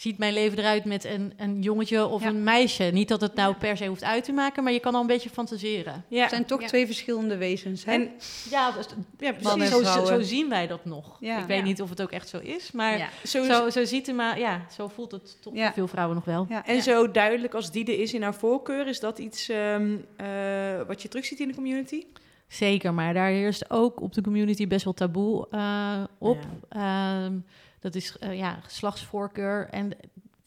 ziet 0.00 0.18
mijn 0.18 0.32
leven 0.32 0.58
eruit 0.58 0.84
met 0.84 1.04
een, 1.04 1.32
een 1.36 1.62
jongetje 1.62 2.06
of 2.06 2.22
Ja. 2.22 2.28
een 2.28 2.44
meisje? 2.44 2.84
Niet 2.84 3.08
dat 3.08 3.20
het 3.20 3.34
nou 3.34 3.54
per 3.54 3.76
se 3.76 3.86
hoeft 3.86 4.04
uit 4.04 4.24
te 4.24 4.32
maken, 4.32 4.64
maar 4.64 4.72
je 4.72 4.80
kan 4.80 4.94
al 4.94 5.00
een 5.00 5.06
beetje 5.06 5.30
fantaseren. 5.30 6.04
Ja. 6.08 6.20
Het 6.20 6.30
zijn 6.30 6.44
toch 6.44 6.60
Ja. 6.60 6.66
twee 6.66 6.86
verschillende 6.86 7.36
wezens. 7.36 7.84
Hè? 7.84 7.92
En 7.92 8.10
Ja, 8.50 8.70
dus, 8.72 8.86
ja, 9.18 9.32
precies, 9.32 9.68
zo, 9.68 10.04
zo, 10.04 10.20
zien 10.20 10.48
wij 10.48 10.66
dat 10.66 10.84
nog. 10.84 11.16
Ja. 11.20 11.38
Ik 11.40 11.46
weet 11.46 11.58
Ja. 11.58 11.64
niet 11.64 11.82
of 11.82 11.88
het 11.90 12.02
ook 12.02 12.10
echt 12.10 12.28
zo 12.28 12.38
is, 12.38 12.72
maar 12.72 12.98
ja. 12.98 13.08
zo, 13.26 13.44
zo, 13.44 13.70
zo 13.70 13.84
ziet 13.84 14.06
het 14.06 14.16
maar, 14.16 14.38
ja, 14.38 14.66
zo 14.76 14.88
voelt 14.88 15.10
het 15.12 15.42
toch 15.42 15.54
voor 15.56 15.72
veel 15.72 15.88
vrouwen 15.88 16.14
nog 16.16 16.24
wel. 16.24 16.46
ja. 16.48 16.66
en 16.66 16.82
zo 16.82 17.10
duidelijk 17.10 17.54
als 17.54 17.70
die 17.70 17.84
er 17.84 18.00
is 18.00 18.14
in 18.14 18.22
haar 18.22 18.34
voorkeur, 18.34 18.86
is 18.86 19.00
dat 19.00 19.18
iets 19.18 19.48
ehm, 19.48 19.96
eh, 20.16 20.26
wat 20.86 21.02
je 21.02 21.08
terugziet 21.08 21.40
in 21.40 21.48
de 21.48 21.54
community? 21.54 22.04
Zeker, 22.48 22.94
maar 22.94 23.14
daar 23.14 23.28
heerst 23.28 23.70
ook 23.70 24.00
op 24.00 24.12
de 24.12 24.22
community 24.22 24.66
best 24.66 24.84
wel 24.84 24.92
taboe 24.94 25.46
eh, 25.50 26.02
op. 26.18 26.38
Ehm, 26.68 27.32
dat 27.80 27.94
is 27.94 28.16
eh, 28.18 28.38
ja, 28.38 28.58
geslachtsvoorkeur. 28.62 29.68
En 29.70 29.92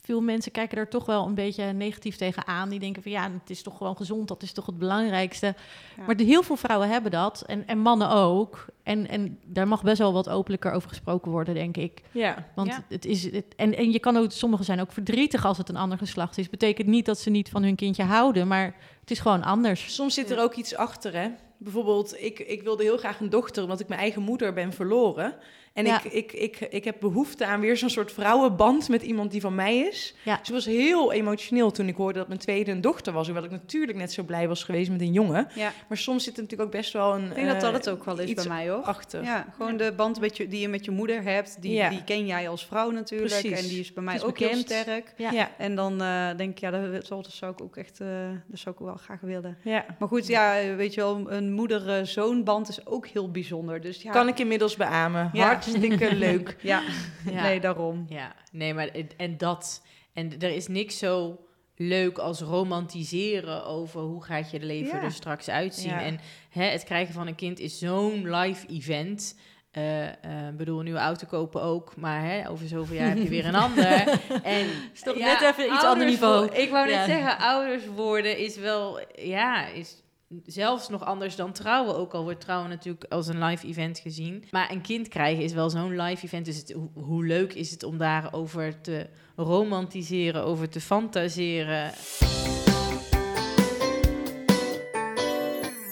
veel 0.03 0.21
mensen 0.21 0.51
kijken 0.51 0.77
er 0.77 0.89
toch 0.89 1.05
wel 1.05 1.25
een 1.25 1.35
beetje 1.35 1.63
negatief 1.63 2.15
tegen 2.15 2.47
aan. 2.47 2.69
Die 2.69 2.79
denken 2.79 3.01
van 3.03 3.11
ja, 3.11 3.31
het 3.31 3.49
is 3.49 3.61
toch 3.61 3.77
gewoon 3.77 3.97
gezond, 3.97 4.27
dat 4.27 4.43
is 4.43 4.51
toch 4.51 4.65
het 4.65 4.77
belangrijkste. 4.77 5.55
Ja. 5.97 6.03
Maar 6.05 6.15
de, 6.15 6.23
heel 6.23 6.43
veel 6.43 6.55
vrouwen 6.55 6.89
hebben 6.89 7.11
dat 7.11 7.43
en, 7.47 7.67
en 7.67 7.77
mannen 7.79 8.09
ook. 8.09 8.65
En, 8.83 9.07
en 9.07 9.39
daar 9.45 9.67
mag 9.67 9.83
best 9.83 9.97
wel 9.97 10.13
wat 10.13 10.29
openlijker 10.29 10.71
over 10.71 10.89
gesproken 10.89 11.31
worden, 11.31 11.53
denk 11.53 11.77
ik. 11.77 12.01
Ja. 12.11 12.47
Want 12.55 12.67
Ja. 12.67 12.83
het 12.89 13.05
is. 13.05 13.31
Het, 13.31 13.45
en, 13.55 13.75
en 13.75 13.91
je 13.91 13.99
kan 13.99 14.17
ook, 14.17 14.31
sommigen 14.31 14.65
zijn 14.65 14.81
ook 14.81 14.91
verdrietig 14.91 15.45
als 15.45 15.57
het 15.57 15.69
een 15.69 15.77
ander 15.77 15.97
geslacht 15.97 16.37
is. 16.37 16.49
Betekent 16.49 16.87
niet 16.87 17.05
dat 17.05 17.19
ze 17.19 17.29
niet 17.29 17.49
van 17.49 17.63
hun 17.63 17.75
kindje 17.75 18.03
houden, 18.03 18.47
maar 18.47 18.75
het 18.99 19.11
is 19.11 19.19
gewoon 19.19 19.43
anders. 19.43 19.93
Soms 19.95 20.13
zit 20.13 20.31
er 20.31 20.39
ook 20.39 20.55
iets 20.55 20.75
achter, 20.75 21.13
hè? 21.13 21.29
Bijvoorbeeld, 21.57 22.21
ik, 22.21 22.39
ik 22.39 22.63
wilde 22.63 22.83
heel 22.83 22.97
graag 22.97 23.19
een 23.19 23.29
dochter, 23.29 23.63
omdat 23.63 23.79
ik 23.79 23.87
mijn 23.87 23.99
eigen 23.99 24.21
moeder 24.21 24.53
ben 24.53 24.73
verloren. 24.73 25.35
En 25.73 25.85
Ja. 25.85 26.03
ik, 26.03 26.11
ik, 26.11 26.31
ik, 26.31 26.59
ik 26.59 26.83
heb 26.83 26.95
behoefte 26.99 27.45
aan 27.45 27.59
weer 27.59 27.77
zo'n 27.77 27.89
soort 27.89 28.11
vrouwenband 28.11 28.89
met 28.89 29.01
iemand 29.01 29.31
die 29.31 29.41
van 29.41 29.55
mij 29.55 29.77
is. 29.77 30.15
Ja. 30.23 30.37
Dus 30.37 30.47
ik 30.47 30.53
was 30.53 30.65
heel 30.65 31.11
emotioneel 31.11 31.71
toen 31.71 31.87
ik 31.87 31.95
hoorde 31.95 32.19
dat 32.19 32.27
mijn 32.27 32.39
tweede 32.39 32.71
een 32.71 32.81
dochter 32.81 33.13
was. 33.13 33.25
Hoewel 33.25 33.43
ik 33.43 33.51
natuurlijk 33.51 33.97
net 33.97 34.11
zo 34.13 34.23
blij 34.23 34.47
was 34.47 34.63
geweest 34.63 34.91
met 34.91 35.01
een 35.01 35.11
jongen. 35.11 35.47
Ja. 35.55 35.71
Maar 35.87 35.97
soms 35.97 36.23
zit 36.23 36.35
er 36.37 36.41
natuurlijk 36.41 36.69
ook 36.69 36.75
best 36.81 36.93
wel 36.93 37.15
een... 37.15 37.25
Ik 37.29 37.35
denk 37.35 37.47
dat 37.47 37.59
dat 37.61 37.69
eh, 37.69 37.75
het 37.75 37.89
ook 37.89 38.03
wel 38.03 38.19
is 38.19 38.33
bij 38.33 38.47
mij 38.47 38.69
hoor. 38.69 38.81
achter. 38.81 39.23
Ja, 39.23 39.47
gewoon 39.55 39.77
de 39.77 39.93
band 39.95 40.19
met 40.19 40.37
je, 40.37 40.47
die 40.47 40.59
je 40.59 40.67
met 40.67 40.85
je 40.85 40.91
moeder 40.91 41.23
hebt, 41.23 41.61
die, 41.61 41.89
die 41.89 42.03
ken 42.03 42.25
jij 42.25 42.49
als 42.49 42.65
vrouw 42.65 42.89
natuurlijk. 42.89 43.31
Precies. 43.41 43.61
En 43.63 43.67
die 43.67 43.79
is 43.79 43.93
bij 43.93 44.03
mij 44.03 44.15
is 44.15 44.23
ook 44.23 44.37
heel 44.39 44.55
sterk. 44.55 45.13
Ja. 45.17 45.31
Ja, 45.31 45.49
En 45.57 45.75
dan 45.75 46.01
eh, 46.01 46.27
denk 46.37 46.51
ik, 46.51 46.57
ja, 46.59 46.71
dat, 46.71 47.07
dat 47.07 47.27
zou 47.31 47.51
ik 47.51 47.61
ook 47.61 47.77
echt, 47.77 47.99
eh, 47.99 48.07
dat 48.47 48.59
zou 48.59 48.75
ik 48.79 48.85
wel 48.85 48.95
graag 48.95 49.19
willen. 49.21 49.57
ja. 49.63 49.85
Maar 49.99 50.07
goed, 50.07 50.27
ja, 50.27 50.75
weet 50.75 50.93
je 50.93 51.01
wel, 51.01 51.31
een 51.31 51.51
moeder-zoonband 51.53 52.69
is 52.69 52.85
ook 52.85 53.07
heel 53.07 53.31
bijzonder. 53.31 53.81
Dus 53.81 54.01
ja, 54.01 54.11
Kan 54.11 54.27
ik 54.27 54.39
inmiddels 54.39 54.75
beamen. 54.75 55.29
Ja. 55.33 55.61
Hartstikke 55.65 56.15
leuk. 56.27 56.55
Ja, 56.61 56.81
Ja. 57.31 57.41
nee, 57.41 57.59
daarom. 57.59 58.05
Ja, 58.09 58.35
nee, 58.51 58.73
maar 58.73 58.87
en 59.17 59.37
dat. 59.37 59.81
En 60.13 60.39
er 60.39 60.49
is 60.55 60.67
niks 60.67 60.97
zo 60.97 61.39
leuk 61.75 62.17
als 62.17 62.41
romantiseren 62.41 63.65
over 63.65 64.01
hoe 64.01 64.23
gaat 64.23 64.51
je 64.51 64.59
leven 64.59 64.97
Ja. 64.97 65.03
er 65.03 65.11
straks 65.11 65.49
uitzien. 65.49 65.89
Ja. 65.91 66.01
En 66.01 66.19
hè, 66.49 66.63
het 66.65 66.83
krijgen 66.83 67.13
van 67.13 67.27
een 67.27 67.35
kind 67.35 67.59
is 67.59 67.79
zo'n 67.79 68.35
live 68.35 68.67
event. 68.67 69.39
Eh, 69.71 70.07
eh, 70.07 70.47
Ik 70.49 70.57
bedoel, 70.57 70.77
een 70.77 70.83
nieuwe 70.83 70.99
auto 70.99 71.27
kopen 71.27 71.61
ook, 71.61 71.95
maar 71.95 72.21
hè, 72.23 72.49
over 72.49 72.67
zoveel 72.67 72.95
jaar 72.95 73.07
heb 73.07 73.17
je 73.17 73.29
weer 73.29 73.45
een 73.45 73.55
ander. 73.65 74.19
En 74.43 74.65
Is 74.93 75.01
toch 75.01 75.17
net 75.17 75.41
even 75.41 75.73
iets 75.73 75.83
ander 75.83 76.05
niveau. 76.07 76.49
Ik 76.55 76.69
wou 76.69 76.87
net 76.89 77.05
zeggen, 77.05 77.37
ouders 77.37 77.83
worden 77.95 78.37
is 78.37 78.57
wel, 78.57 78.99
ja, 79.15 79.67
is 79.67 80.03
zelfs 80.45 80.89
nog 80.89 81.05
anders 81.05 81.35
dan 81.35 81.51
trouwen. 81.51 81.95
Ook 81.95 82.13
al 82.13 82.23
wordt 82.23 82.41
trouwen 82.41 82.69
natuurlijk 82.69 83.05
als 83.09 83.27
een 83.27 83.43
live 83.43 83.67
event 83.67 83.99
gezien. 83.99 84.43
Maar 84.51 84.71
een 84.71 84.81
kind 84.81 85.07
krijgen 85.07 85.43
is 85.43 85.53
wel 85.53 85.69
zo'n 85.69 86.01
live 86.01 86.25
event. 86.25 86.45
Dus 86.45 86.57
het, 86.57 86.71
hoe, 86.71 86.89
hoe 87.03 87.25
leuk 87.25 87.53
is 87.53 87.71
het 87.71 87.83
om 87.83 87.97
daarover 87.97 88.81
te 88.81 89.07
romantiseren, 89.35 90.43
over 90.43 90.69
te 90.69 90.81
fantaseren. 90.81 91.91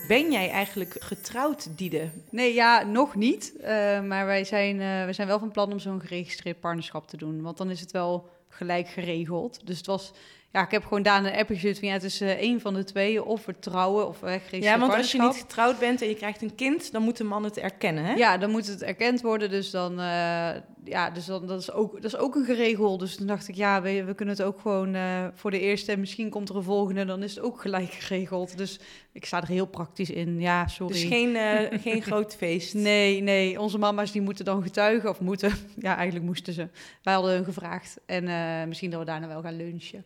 Ben 0.08 0.32
jij 0.32 0.50
eigenlijk 0.50 0.96
getrouwd, 1.00 1.78
Diede? 1.78 2.10
Nee, 2.30 2.54
ja, 2.54 2.84
nog 2.84 3.16
niet. 3.16 3.56
Eh, 3.62 4.02
maar 4.02 4.26
wij 4.26 4.44
zijn, 4.44 4.82
eh, 4.82 5.06
we 5.06 5.14
zijn 5.14 5.28
wel 5.28 5.40
van 5.40 5.52
plan 5.52 5.72
om 5.72 5.80
zo'n 5.80 6.02
geregistreerd 6.02 6.60
partnerschap 6.60 7.08
te 7.08 7.18
doen. 7.18 7.42
Want 7.42 7.58
dan 7.58 7.70
is 7.70 7.80
het 7.80 7.92
wel 7.92 8.30
gelijk 8.50 8.88
geregeld. 8.88 9.68
Dus 9.68 9.78
het 9.78 9.86
was... 9.86 10.14
Ja, 10.52 10.66
ik 10.66 10.72
heb 10.72 10.84
gewoon 10.84 11.04
Daan 11.04 11.26
een 11.26 11.34
app 11.34 11.48
gezet 11.48 11.80
van 11.80 11.88
ja, 11.88 11.94
het 11.94 12.04
is 12.04 12.22
eh 12.22 12.30
één 12.30 12.62
van 12.62 12.74
de 12.74 12.84
twee. 12.84 13.24
Of 13.24 13.46
we 13.46 13.60
trouwen 13.60 14.08
of 14.08 14.20
we 14.20 14.26
geregistreerd 14.26 14.64
Ja, 14.64 14.80
want 14.80 14.94
als 14.94 15.12
je 15.12 15.22
niet 15.22 15.36
getrouwd 15.36 15.80
bent 15.80 16.02
en 16.02 16.08
je 16.08 16.16
krijgt 16.16 16.42
een 16.42 16.56
kind, 16.56 16.92
dan 16.92 17.02
moet 17.02 17.18
de 17.18 17.24
man 17.24 17.44
het 17.44 17.58
erkennen, 17.58 18.06
hè? 18.06 18.14
Ja, 18.14 18.38
dan 18.38 18.50
moet 18.50 18.68
het 18.68 18.84
erkend 18.84 19.22
worden. 19.22 19.50
Dus 19.50 19.72
dan, 19.72 19.92
eh, 20.00 20.50
ja, 20.84 21.10
dus 21.14 21.26
dan 21.26 21.48
dat 21.48 21.60
is 21.62 21.72
ook, 21.72 21.94
dat 21.94 22.14
is 22.14 22.18
ook 22.18 22.36
een 22.36 22.46
geregel. 22.46 22.98
Dus 22.98 23.16
toen 23.16 23.28
dacht 23.28 23.48
ik, 23.48 23.56
ja, 23.56 23.82
we, 23.82 24.04
we 24.04 24.14
kunnen 24.14 24.36
het 24.36 24.44
ook 24.44 24.60
gewoon 24.60 24.96
eh, 24.96 25.28
voor 25.34 25.52
de 25.52 25.60
eerste 25.60 25.92
en 25.92 26.00
misschien 26.00 26.30
komt 26.30 26.50
er 26.50 26.56
een 26.56 26.64
volgende, 26.64 27.06
dan 27.06 27.24
is 27.24 27.36
het 27.36 27.44
ook 27.44 27.62
gelijk 27.62 27.92
geregeld. 27.92 28.58
Dus 28.58 28.80
ik 29.12 29.26
sta 29.26 29.42
er 29.42 29.48
heel 29.48 29.68
praktisch 29.68 30.10
in. 30.10 30.40
Ja, 30.40 30.68
sorry. 30.68 30.94
Dus 30.94 31.04
geen, 31.04 31.36
geen 31.80 32.02
groot 32.12 32.36
feest. 32.36 32.74
Nee, 32.74 33.22
nee, 33.22 33.60
onze 33.60 33.78
mama's 33.78 34.12
die 34.12 34.22
moeten 34.22 34.46
dan 34.46 34.64
getuigen 34.64 35.10
of 35.10 35.20
moeten. 35.20 35.52
Ja, 35.78 35.96
eigenlijk 35.96 36.26
moesten 36.26 36.54
ze. 36.54 36.68
Wij 37.04 37.14
hadden 37.14 37.34
hun 37.34 37.44
gevraagd 37.46 38.00
en 38.06 38.24
misschien 38.68 38.90
dat 38.90 39.00
we 39.00 39.06
daarna 39.06 39.28
wel 39.28 39.42
gaan 39.42 39.56
lunchen. 39.56 40.06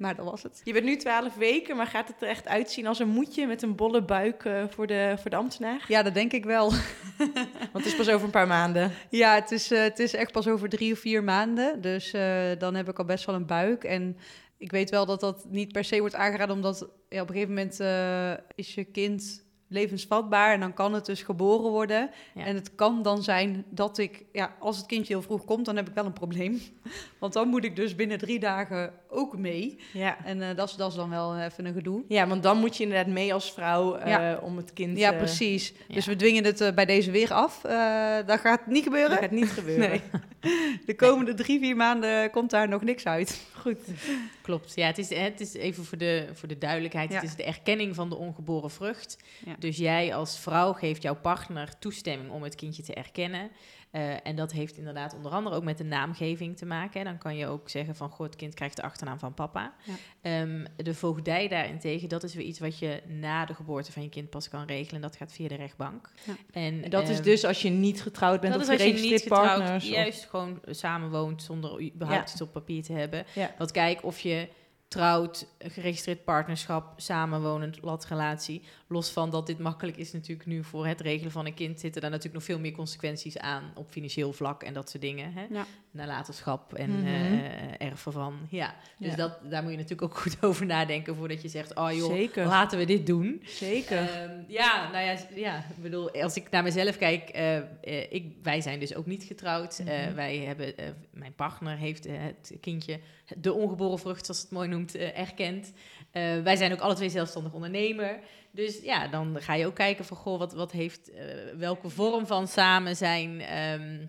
Maar 0.00 0.16
dat 0.16 0.24
was 0.24 0.42
het. 0.42 0.60
Je 0.64 0.72
bent 0.72 0.84
nu 0.84 0.96
12 0.96 1.34
weken, 1.34 1.76
maar 1.76 1.86
gaat 1.86 2.08
het 2.08 2.22
er 2.22 2.28
echt 2.28 2.48
uitzien 2.48 2.86
als 2.86 2.98
een 2.98 3.08
moedje 3.08 3.46
met 3.46 3.62
een 3.62 3.74
bolle 3.74 4.02
buik 4.02 4.44
eh, 4.44 4.64
voor, 4.68 4.86
de, 4.86 5.14
voor 5.18 5.30
de 5.30 5.36
ambtenaar? 5.36 5.84
Ja, 5.88 6.02
dat 6.02 6.14
denk 6.14 6.32
ik 6.32 6.44
wel. 6.44 6.70
Want 7.72 7.84
het 7.84 7.86
is 7.86 7.96
pas 7.96 8.08
over 8.08 8.24
een 8.24 8.30
paar 8.30 8.46
maanden. 8.46 8.92
Ja, 9.10 9.34
het 9.34 9.50
is, 9.50 9.70
eh, 9.70 9.82
het 9.82 9.98
is 9.98 10.14
echt 10.14 10.32
pas 10.32 10.48
over 10.48 10.68
drie 10.68 10.92
of 10.92 10.98
vier 10.98 11.24
maanden. 11.24 11.80
Dus 11.80 12.12
eh, 12.12 12.50
dan 12.58 12.74
heb 12.74 12.88
ik 12.88 12.98
al 12.98 13.04
best 13.04 13.24
wel 13.24 13.34
een 13.34 13.46
buik. 13.46 13.84
En 13.84 14.16
ik 14.58 14.70
weet 14.70 14.90
wel 14.90 15.06
dat 15.06 15.20
dat 15.20 15.46
niet 15.48 15.72
per 15.72 15.84
se 15.84 16.00
wordt 16.00 16.14
aangeraden, 16.14 16.54
omdat 16.54 16.88
ja, 17.08 17.22
op 17.22 17.28
een 17.28 17.34
gegeven 17.34 17.54
moment 17.54 17.80
is 18.54 18.74
je 18.74 18.84
kind 18.84 19.44
levensvatbaar 19.70 20.52
en 20.52 20.60
dan 20.60 20.74
kan 20.74 20.94
het 20.94 21.06
dus 21.06 21.22
geboren 21.22 21.70
worden. 21.70 22.10
Ja. 22.34 22.44
En 22.44 22.54
het 22.54 22.74
kan 22.74 23.02
dan 23.02 23.22
zijn 23.22 23.64
dat 23.68 23.98
ik, 23.98 24.24
ja, 24.32 24.54
als 24.58 24.76
het 24.76 24.86
kindje 24.86 25.12
heel 25.12 25.22
vroeg 25.22 25.44
komt, 25.44 25.64
dan 25.64 25.76
heb 25.76 25.88
ik 25.88 25.94
wel 25.94 26.04
een 26.04 26.12
probleem. 26.12 26.60
Want 27.18 27.32
dan 27.32 27.48
moet 27.48 27.64
ik 27.64 27.76
dus 27.76 27.94
binnen 27.94 28.18
drie 28.18 28.38
dagen 28.38 28.92
ook 29.08 29.38
mee. 29.38 29.78
Ja. 29.92 30.24
En 30.24 30.42
eh, 30.42 30.56
dat, 30.56 30.68
is, 30.68 30.76
dat 30.76 30.90
is 30.90 30.96
dan 30.96 31.10
wel 31.10 31.38
even 31.38 31.64
een 31.64 31.72
gedoe. 31.72 32.02
ja, 32.08 32.26
want 32.26 32.42
dan 32.42 32.58
moet 32.58 32.76
je 32.76 32.82
inderdaad 32.82 33.12
mee 33.12 33.34
als 33.34 33.52
vrouw 33.52 33.94
eh, 33.94 34.10
Ja. 34.10 34.38
om 34.42 34.56
het 34.56 34.72
kind... 34.72 34.98
Ja, 34.98 35.12
eh, 35.12 35.18
precies. 35.18 35.72
Ja. 35.88 35.94
Dus 35.94 36.06
we 36.06 36.16
dwingen 36.16 36.44
het 36.44 36.72
bij 36.74 36.86
deze 36.86 37.10
weer 37.10 37.32
af. 37.32 37.60
Dat 38.26 38.40
gaat 38.40 38.66
niet 38.66 38.84
gebeuren. 38.84 39.10
Dat 39.10 39.18
gaat 39.18 39.30
niet 39.30 39.48
gebeuren. 39.50 39.88
Nee. 39.90 40.00
De 40.86 40.94
komende 40.96 41.34
drie, 41.34 41.58
vier 41.58 41.76
maanden 41.76 42.30
komt 42.30 42.50
daar 42.50 42.68
nog 42.68 42.82
niks 42.82 43.04
uit. 43.04 43.46
Goed. 43.62 43.78
Klopt. 44.42 44.72
Ja, 44.74 44.86
het 44.86 44.98
is, 44.98 45.08
het 45.08 45.40
is 45.40 45.54
even 45.54 45.84
voor 45.84 45.98
de, 45.98 46.28
voor 46.32 46.48
de 46.48 46.58
duidelijkheid. 46.58 47.10
Ja. 47.10 47.14
Het 47.14 47.24
is 47.24 47.36
de 47.36 47.44
erkenning 47.44 47.94
van 47.94 48.08
de 48.08 48.16
ongeboren 48.16 48.70
vrucht. 48.70 49.16
Ja. 49.44 49.56
Dus 49.58 49.76
jij 49.76 50.14
als 50.14 50.38
vrouw 50.38 50.72
geeft 50.72 51.02
jouw 51.02 51.16
partner 51.16 51.78
toestemming 51.78 52.30
om 52.30 52.42
het 52.42 52.54
kindje 52.54 52.82
te 52.82 52.94
erkennen. 52.94 53.50
Eh, 53.90 54.26
en 54.26 54.36
dat 54.36 54.52
heeft 54.52 54.76
inderdaad 54.76 55.14
onder 55.14 55.32
andere 55.32 55.56
ook 55.56 55.62
met 55.64 55.78
de 55.78 55.84
naamgeving 55.84 56.56
te 56.56 56.66
maken. 56.66 56.98
Hè. 56.98 57.04
Dan 57.04 57.18
kan 57.18 57.36
je 57.36 57.46
ook 57.46 57.68
zeggen 57.68 57.96
van, 57.96 58.10
goh, 58.10 58.26
het 58.26 58.36
kind 58.36 58.54
krijgt 58.54 58.76
de 58.76 58.82
achternaam 58.82 59.18
van 59.18 59.34
papa. 59.34 59.74
Ja. 59.84 59.94
Ehm, 60.20 60.64
de 60.76 60.94
voogdij 60.94 61.48
daarentegen, 61.48 62.08
dat 62.08 62.22
is 62.22 62.34
weer 62.34 62.44
iets 62.46 62.58
wat 62.58 62.78
je 62.78 63.02
na 63.06 63.44
de 63.44 63.54
geboorte 63.54 63.92
van 63.92 64.02
je 64.02 64.08
kind 64.08 64.30
pas 64.30 64.48
kan 64.48 64.64
regelen. 64.66 65.00
Dat 65.00 65.16
gaat 65.16 65.32
via 65.32 65.48
de 65.48 65.54
rechtbank. 65.54 66.10
Ja. 66.26 66.32
En, 66.52 66.84
En 66.84 66.90
dat 66.90 67.08
is 67.08 67.14
ehm, 67.16 67.24
dus 67.24 67.44
als 67.44 67.62
je 67.62 67.70
niet 67.70 68.02
getrouwd 68.02 68.40
bent 68.40 68.52
dat 68.52 68.62
of 68.62 68.68
is 68.70 68.80
als 68.80 68.88
je 68.88 69.08
niet 69.10 69.20
getrouwd, 69.22 69.46
partners. 69.58 69.84
of- 69.84 69.90
juist 69.90 70.24
gewoon 70.28 70.60
samenwoont 70.66 71.42
zonder 71.42 71.82
überhaupt 71.82 72.26
Ja. 72.28 72.32
iets 72.32 72.42
op 72.42 72.52
papier 72.52 72.82
te 72.82 72.92
hebben. 72.92 73.24
Want 73.58 73.70
kijk 73.70 74.04
of 74.04 74.20
je 74.20 74.48
trouwt, 74.90 75.46
geregistreerd 75.58 76.24
partnerschap, 76.24 77.00
samenwonend, 77.00 77.82
latrelatie. 77.82 78.62
Los 78.86 79.10
van 79.10 79.30
dat 79.30 79.46
dit 79.46 79.58
makkelijk 79.58 79.96
is 79.96 80.12
natuurlijk 80.12 80.48
nu 80.48 80.64
voor 80.64 80.86
het 80.86 81.00
regelen 81.00 81.32
van 81.32 81.46
een 81.46 81.54
kind, 81.54 81.80
zitten 81.80 82.00
daar 82.00 82.10
natuurlijk 82.10 82.36
nog 82.36 82.44
veel 82.44 82.58
meer 82.58 82.72
consequenties 82.72 83.38
aan 83.38 83.72
op 83.74 83.90
financieel 83.90 84.32
vlak 84.32 84.62
en 84.62 84.74
dat 84.74 84.90
soort 84.90 85.02
dingen. 85.02 85.32
Hè? 85.32 85.46
Ja. 85.50 85.66
Nalatenschap 85.90 86.74
en 86.74 87.04
eh, 87.04 87.86
erven 87.86 88.12
van. 88.12 88.38
Ja, 88.48 88.74
dus 88.98 89.10
Ja. 89.10 89.16
Dat, 89.16 89.38
daar 89.50 89.62
moet 89.62 89.70
je 89.70 89.76
natuurlijk 89.76 90.12
ook 90.12 90.18
goed 90.18 90.42
over 90.48 90.66
nadenken 90.66 91.16
voordat 91.16 91.42
je 91.42 91.48
zegt, 91.48 91.74
oh 91.74 91.92
joh, 91.92 92.12
Zeker. 92.12 92.46
laten 92.46 92.78
we 92.78 92.84
dit 92.84 93.06
doen. 93.06 93.42
Zeker. 93.46 93.98
Ehm, 93.98 94.42
ja, 94.46 94.90
nou 94.90 95.04
ja, 95.04 95.16
ja, 95.34 95.56
ik 95.56 95.82
bedoel, 95.82 96.10
als 96.10 96.36
ik 96.36 96.50
naar 96.50 96.62
mezelf 96.62 96.96
kijk, 96.96 97.28
eh, 97.28 97.56
eh, 97.56 97.64
ik, 98.12 98.32
wij 98.42 98.60
zijn 98.60 98.80
dus 98.80 98.94
ook 98.94 99.06
niet 99.06 99.22
getrouwd. 99.24 99.78
Mhm. 99.78 100.14
wij 100.14 100.36
hebben, 100.36 100.74
mijn 101.10 101.34
partner 101.34 101.76
heeft 101.76 102.04
het 102.04 102.52
kindje, 102.60 103.00
de 103.36 103.52
ongeboren 103.52 103.98
vrucht, 103.98 104.26
zoals 104.26 104.40
het 104.40 104.50
mooi 104.50 104.68
noemt, 104.68 104.79
eh, 104.86 105.18
erkend. 105.18 105.72
Eh, 106.10 106.42
wij 106.42 106.56
zijn 106.56 106.72
ook 106.72 106.80
alle 106.80 106.94
twee 106.94 107.10
zelfstandig 107.10 107.52
ondernemer. 107.52 108.18
Dus 108.50 108.82
ja, 108.82 109.08
dan 109.08 109.36
ga 109.40 109.54
je 109.54 109.66
ook 109.66 109.74
kijken 109.74 110.04
van, 110.04 110.16
goh, 110.16 110.38
wat, 110.38 110.52
wat 110.52 110.72
heeft, 110.72 111.10
eh, 111.10 111.24
welke 111.56 111.88
vorm 111.88 112.26
van 112.26 112.48
samen 112.48 112.96
zijn 112.96 113.40
ehm, 113.40 114.06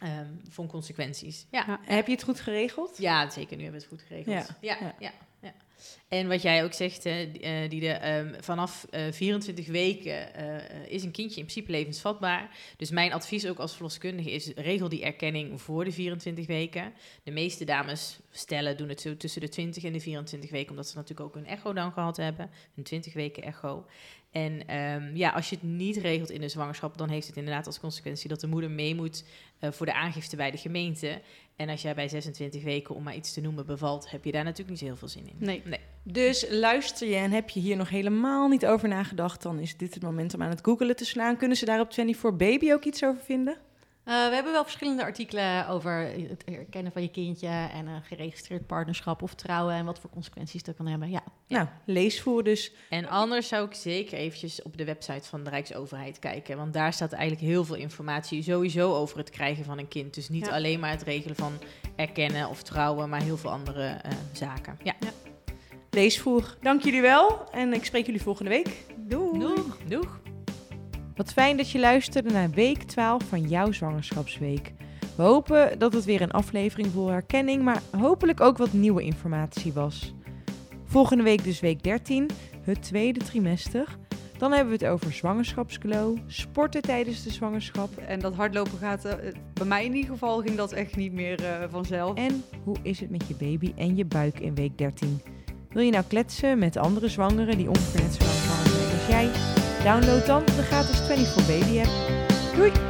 ehm, 0.00 0.26
voor 0.48 0.66
consequenties. 0.66 1.46
Ja. 1.50 1.80
Heb 1.82 2.06
je 2.06 2.12
het 2.12 2.22
goed 2.22 2.40
geregeld? 2.40 2.98
Ja, 2.98 3.30
zeker. 3.30 3.56
Nu 3.56 3.62
hebben 3.62 3.80
we 3.80 3.86
het 3.86 3.98
goed 3.98 4.06
geregeld. 4.08 4.48
Ja, 4.60 4.74
Ja, 4.74 4.76
ja. 4.80 4.94
ja, 4.98 5.12
ja. 5.40 5.52
En 6.08 6.28
wat 6.28 6.42
jij 6.42 6.64
ook 6.64 6.72
zegt, 6.72 7.04
hè, 7.04 7.30
die, 7.30 7.40
eh, 7.40 7.70
Diede, 7.70 7.88
ehm, 7.88 8.34
vanaf 8.40 8.86
eh 8.90 9.02
24 9.10 9.66
weken 9.66 10.34
eh, 10.34 10.88
is 10.88 11.02
een 11.02 11.10
kindje 11.10 11.40
in 11.40 11.46
principe 11.46 11.70
levensvatbaar. 11.70 12.56
Dus 12.76 12.90
mijn 12.90 13.12
advies 13.12 13.46
ook 13.46 13.58
als 13.58 13.72
verloskundige 13.72 14.30
is, 14.30 14.52
regel 14.54 14.88
die 14.88 15.04
erkenning 15.04 15.60
voor 15.60 15.84
de 15.84 15.92
24 15.92 16.46
weken. 16.46 16.92
De 17.22 17.30
meeste 17.30 17.64
dames 17.64 18.18
stellen, 18.30 18.76
doen 18.76 18.88
het 18.88 19.00
zo 19.00 19.16
tussen 19.16 19.40
de 19.40 19.48
20 19.48 19.84
en 19.84 19.92
de 19.92 20.00
24 20.00 20.50
weken, 20.50 20.70
omdat 20.70 20.88
ze 20.88 20.96
natuurlijk 20.96 21.28
ook 21.28 21.36
een 21.36 21.46
echo 21.46 21.72
dan 21.72 21.92
gehad 21.92 22.16
hebben. 22.16 22.50
Een 22.76 22.82
20 22.82 23.12
weken 23.12 23.42
echo. 23.42 23.86
En 24.30 24.66
ehm, 24.66 25.16
ja, 25.16 25.30
als 25.30 25.48
je 25.48 25.54
het 25.54 25.64
niet 25.64 25.96
regelt 25.96 26.30
in 26.30 26.40
de 26.40 26.48
zwangerschap, 26.48 26.98
dan 26.98 27.08
heeft 27.08 27.26
het 27.26 27.36
inderdaad 27.36 27.66
als 27.66 27.80
consequentie 27.80 28.28
dat 28.28 28.40
de 28.40 28.46
moeder 28.46 28.70
mee 28.70 28.94
moet 28.94 29.24
voor 29.60 29.86
de 29.86 29.94
aangifte 29.94 30.36
bij 30.36 30.50
de 30.50 30.56
gemeente. 30.56 31.20
En 31.56 31.68
als 31.68 31.82
jij 31.82 31.94
bij 31.94 32.08
26 32.08 32.62
weken, 32.62 32.94
om 32.94 33.02
maar 33.02 33.14
iets 33.14 33.32
te 33.32 33.40
noemen, 33.40 33.66
bevalt, 33.66 34.10
heb 34.10 34.24
je 34.24 34.32
daar 34.32 34.44
natuurlijk 34.44 34.70
niet 34.70 34.78
zo 34.78 34.84
heel 34.84 34.96
veel 34.96 35.08
zin 35.08 35.26
in. 35.26 35.46
Nee. 35.46 35.62
nee. 35.64 35.80
Dus 36.02 36.46
luister 36.50 37.08
je 37.08 37.14
en 37.14 37.30
heb 37.30 37.50
je 37.50 37.60
hier 37.60 37.76
nog 37.76 37.88
helemaal 37.88 38.48
niet 38.48 38.66
over 38.66 38.88
nagedacht, 38.88 39.42
dan 39.42 39.58
is 39.58 39.76
dit 39.76 39.94
het 39.94 40.02
moment 40.02 40.34
om 40.34 40.42
aan 40.42 40.50
het 40.50 40.64
googelen 40.64 40.96
te 40.96 41.04
slaan. 41.04 41.36
Kunnen 41.36 41.56
ze 41.56 41.64
daar 41.64 41.80
op 41.80 41.92
24 41.92 42.48
Baby 42.48 42.72
ook 42.72 42.84
iets 42.84 43.04
over 43.04 43.22
vinden? 43.22 43.56
Eh, 44.06 44.28
we 44.28 44.34
hebben 44.34 44.52
wel 44.52 44.62
verschillende 44.62 45.02
artikelen 45.02 45.68
over 45.68 45.92
het 46.28 46.42
herkennen 46.44 46.92
van 46.92 47.02
je 47.02 47.08
kindje 47.10 47.48
en 47.48 47.86
een 47.86 48.02
geregistreerd 48.02 48.66
partnerschap 48.66 49.22
of 49.22 49.34
trouwen 49.34 49.74
en 49.74 49.84
wat 49.84 49.98
voor 49.98 50.10
consequenties 50.10 50.62
dat 50.62 50.76
kan 50.76 50.86
hebben. 50.86 51.10
Ja, 51.10 51.22
Ja. 51.46 51.56
Nou, 51.56 51.68
leesvoer 51.84 52.44
dus. 52.44 52.72
En 52.90 53.08
anders 53.08 53.48
zou 53.48 53.66
ik 53.66 53.74
zeker 53.74 54.18
eventjes 54.18 54.62
op 54.62 54.76
de 54.76 54.84
website 54.84 55.28
van 55.28 55.44
de 55.44 55.50
Rijksoverheid 55.50 56.18
kijken. 56.18 56.56
Want 56.56 56.72
daar 56.72 56.92
staat 56.92 57.12
eigenlijk 57.12 57.52
heel 57.52 57.64
veel 57.64 57.74
informatie 57.76 58.42
sowieso 58.42 58.94
over 58.94 59.18
het 59.18 59.30
krijgen 59.30 59.64
van 59.64 59.78
een 59.78 59.88
kind. 59.88 60.14
Dus 60.14 60.28
niet 60.28 60.46
Ja. 60.46 60.52
alleen 60.52 60.80
maar 60.80 60.90
het 60.90 61.02
regelen 61.02 61.36
van 61.36 61.52
erkennen 61.96 62.48
of 62.48 62.62
trouwen, 62.62 63.08
maar 63.08 63.22
heel 63.22 63.36
veel 63.36 63.50
andere 63.50 63.86
eh, 63.86 64.10
zaken. 64.32 64.78
Ja. 64.82 64.94
Leesvoer. 65.90 66.56
Dank 66.60 66.82
jullie 66.82 67.00
wel 67.00 67.50
en 67.50 67.72
ik 67.72 67.84
spreek 67.84 68.06
jullie 68.06 68.22
volgende 68.22 68.50
week. 68.50 68.68
Doei. 68.96 69.38
Doeg. 69.38 69.76
Doeg. 69.88 70.18
Wat 71.16 71.32
fijn 71.32 71.56
dat 71.56 71.70
je 71.70 71.78
luisterde 71.78 72.30
naar 72.30 72.50
week 72.50 72.82
12 72.82 73.22
van 73.22 73.40
jouw 73.40 73.72
zwangerschapsweek. 73.72 74.72
We 75.16 75.22
hopen 75.22 75.78
dat 75.78 75.92
het 75.92 76.04
weer 76.04 76.20
een 76.20 76.30
aflevering 76.30 76.88
vol 76.92 77.08
herkenning, 77.08 77.62
maar 77.62 77.82
hopelijk 77.98 78.40
ook 78.40 78.56
wat 78.56 78.72
nieuwe 78.72 79.02
informatie 79.02 79.72
was. 79.72 80.14
Volgende 80.84 81.22
week 81.22 81.44
dus 81.44 81.60
week 81.60 81.82
13, 81.82 82.30
het 82.62 82.82
tweede 82.82 83.20
trimester. 83.20 83.96
Dan 84.38 84.52
hebben 84.52 84.78
we 84.78 84.84
het 84.84 84.92
over 84.94 85.12
zwangerschapsglow, 85.12 86.18
sporten 86.26 86.82
tijdens 86.82 87.22
de 87.22 87.30
zwangerschap 87.30 87.96
En 87.96 88.20
dat 88.20 88.34
hardlopen 88.34 88.78
gaat, 88.78 89.04
eh, 89.04 89.32
bij 89.52 89.66
mij 89.66 89.84
in 89.84 89.94
ieder 89.94 90.10
geval 90.10 90.40
ging 90.40 90.56
dat 90.56 90.72
echt 90.72 90.96
niet 90.96 91.12
meer 91.12 91.44
eh, 91.44 91.64
vanzelf. 91.70 92.16
en 92.16 92.44
hoe 92.64 92.76
is 92.82 93.00
het 93.00 93.10
met 93.10 93.28
je 93.28 93.34
baby 93.34 93.72
en 93.76 93.96
je 93.96 94.04
buik 94.04 94.40
in 94.40 94.54
week 94.54 94.78
13. 94.78 95.20
Wil 95.68 95.82
je 95.82 95.90
nou 95.90 96.04
kletsen 96.08 96.58
met 96.58 96.76
andere 96.76 97.08
zwangeren 97.08 97.56
die 97.56 97.68
ongeveer 97.68 98.02
net 98.02 98.14
zo 98.14 98.24
lang 98.24 98.36
zwanger 98.36 98.66
zijn 98.66 98.94
als 98.94 99.06
jij? 99.06 99.55
Download 99.86 100.26
dan 100.26 100.44
de 100.44 100.62
gratis 100.62 101.00
24 101.00 101.46
Baby 101.46 101.80
app. 101.80 101.90
Doei! 102.56 102.85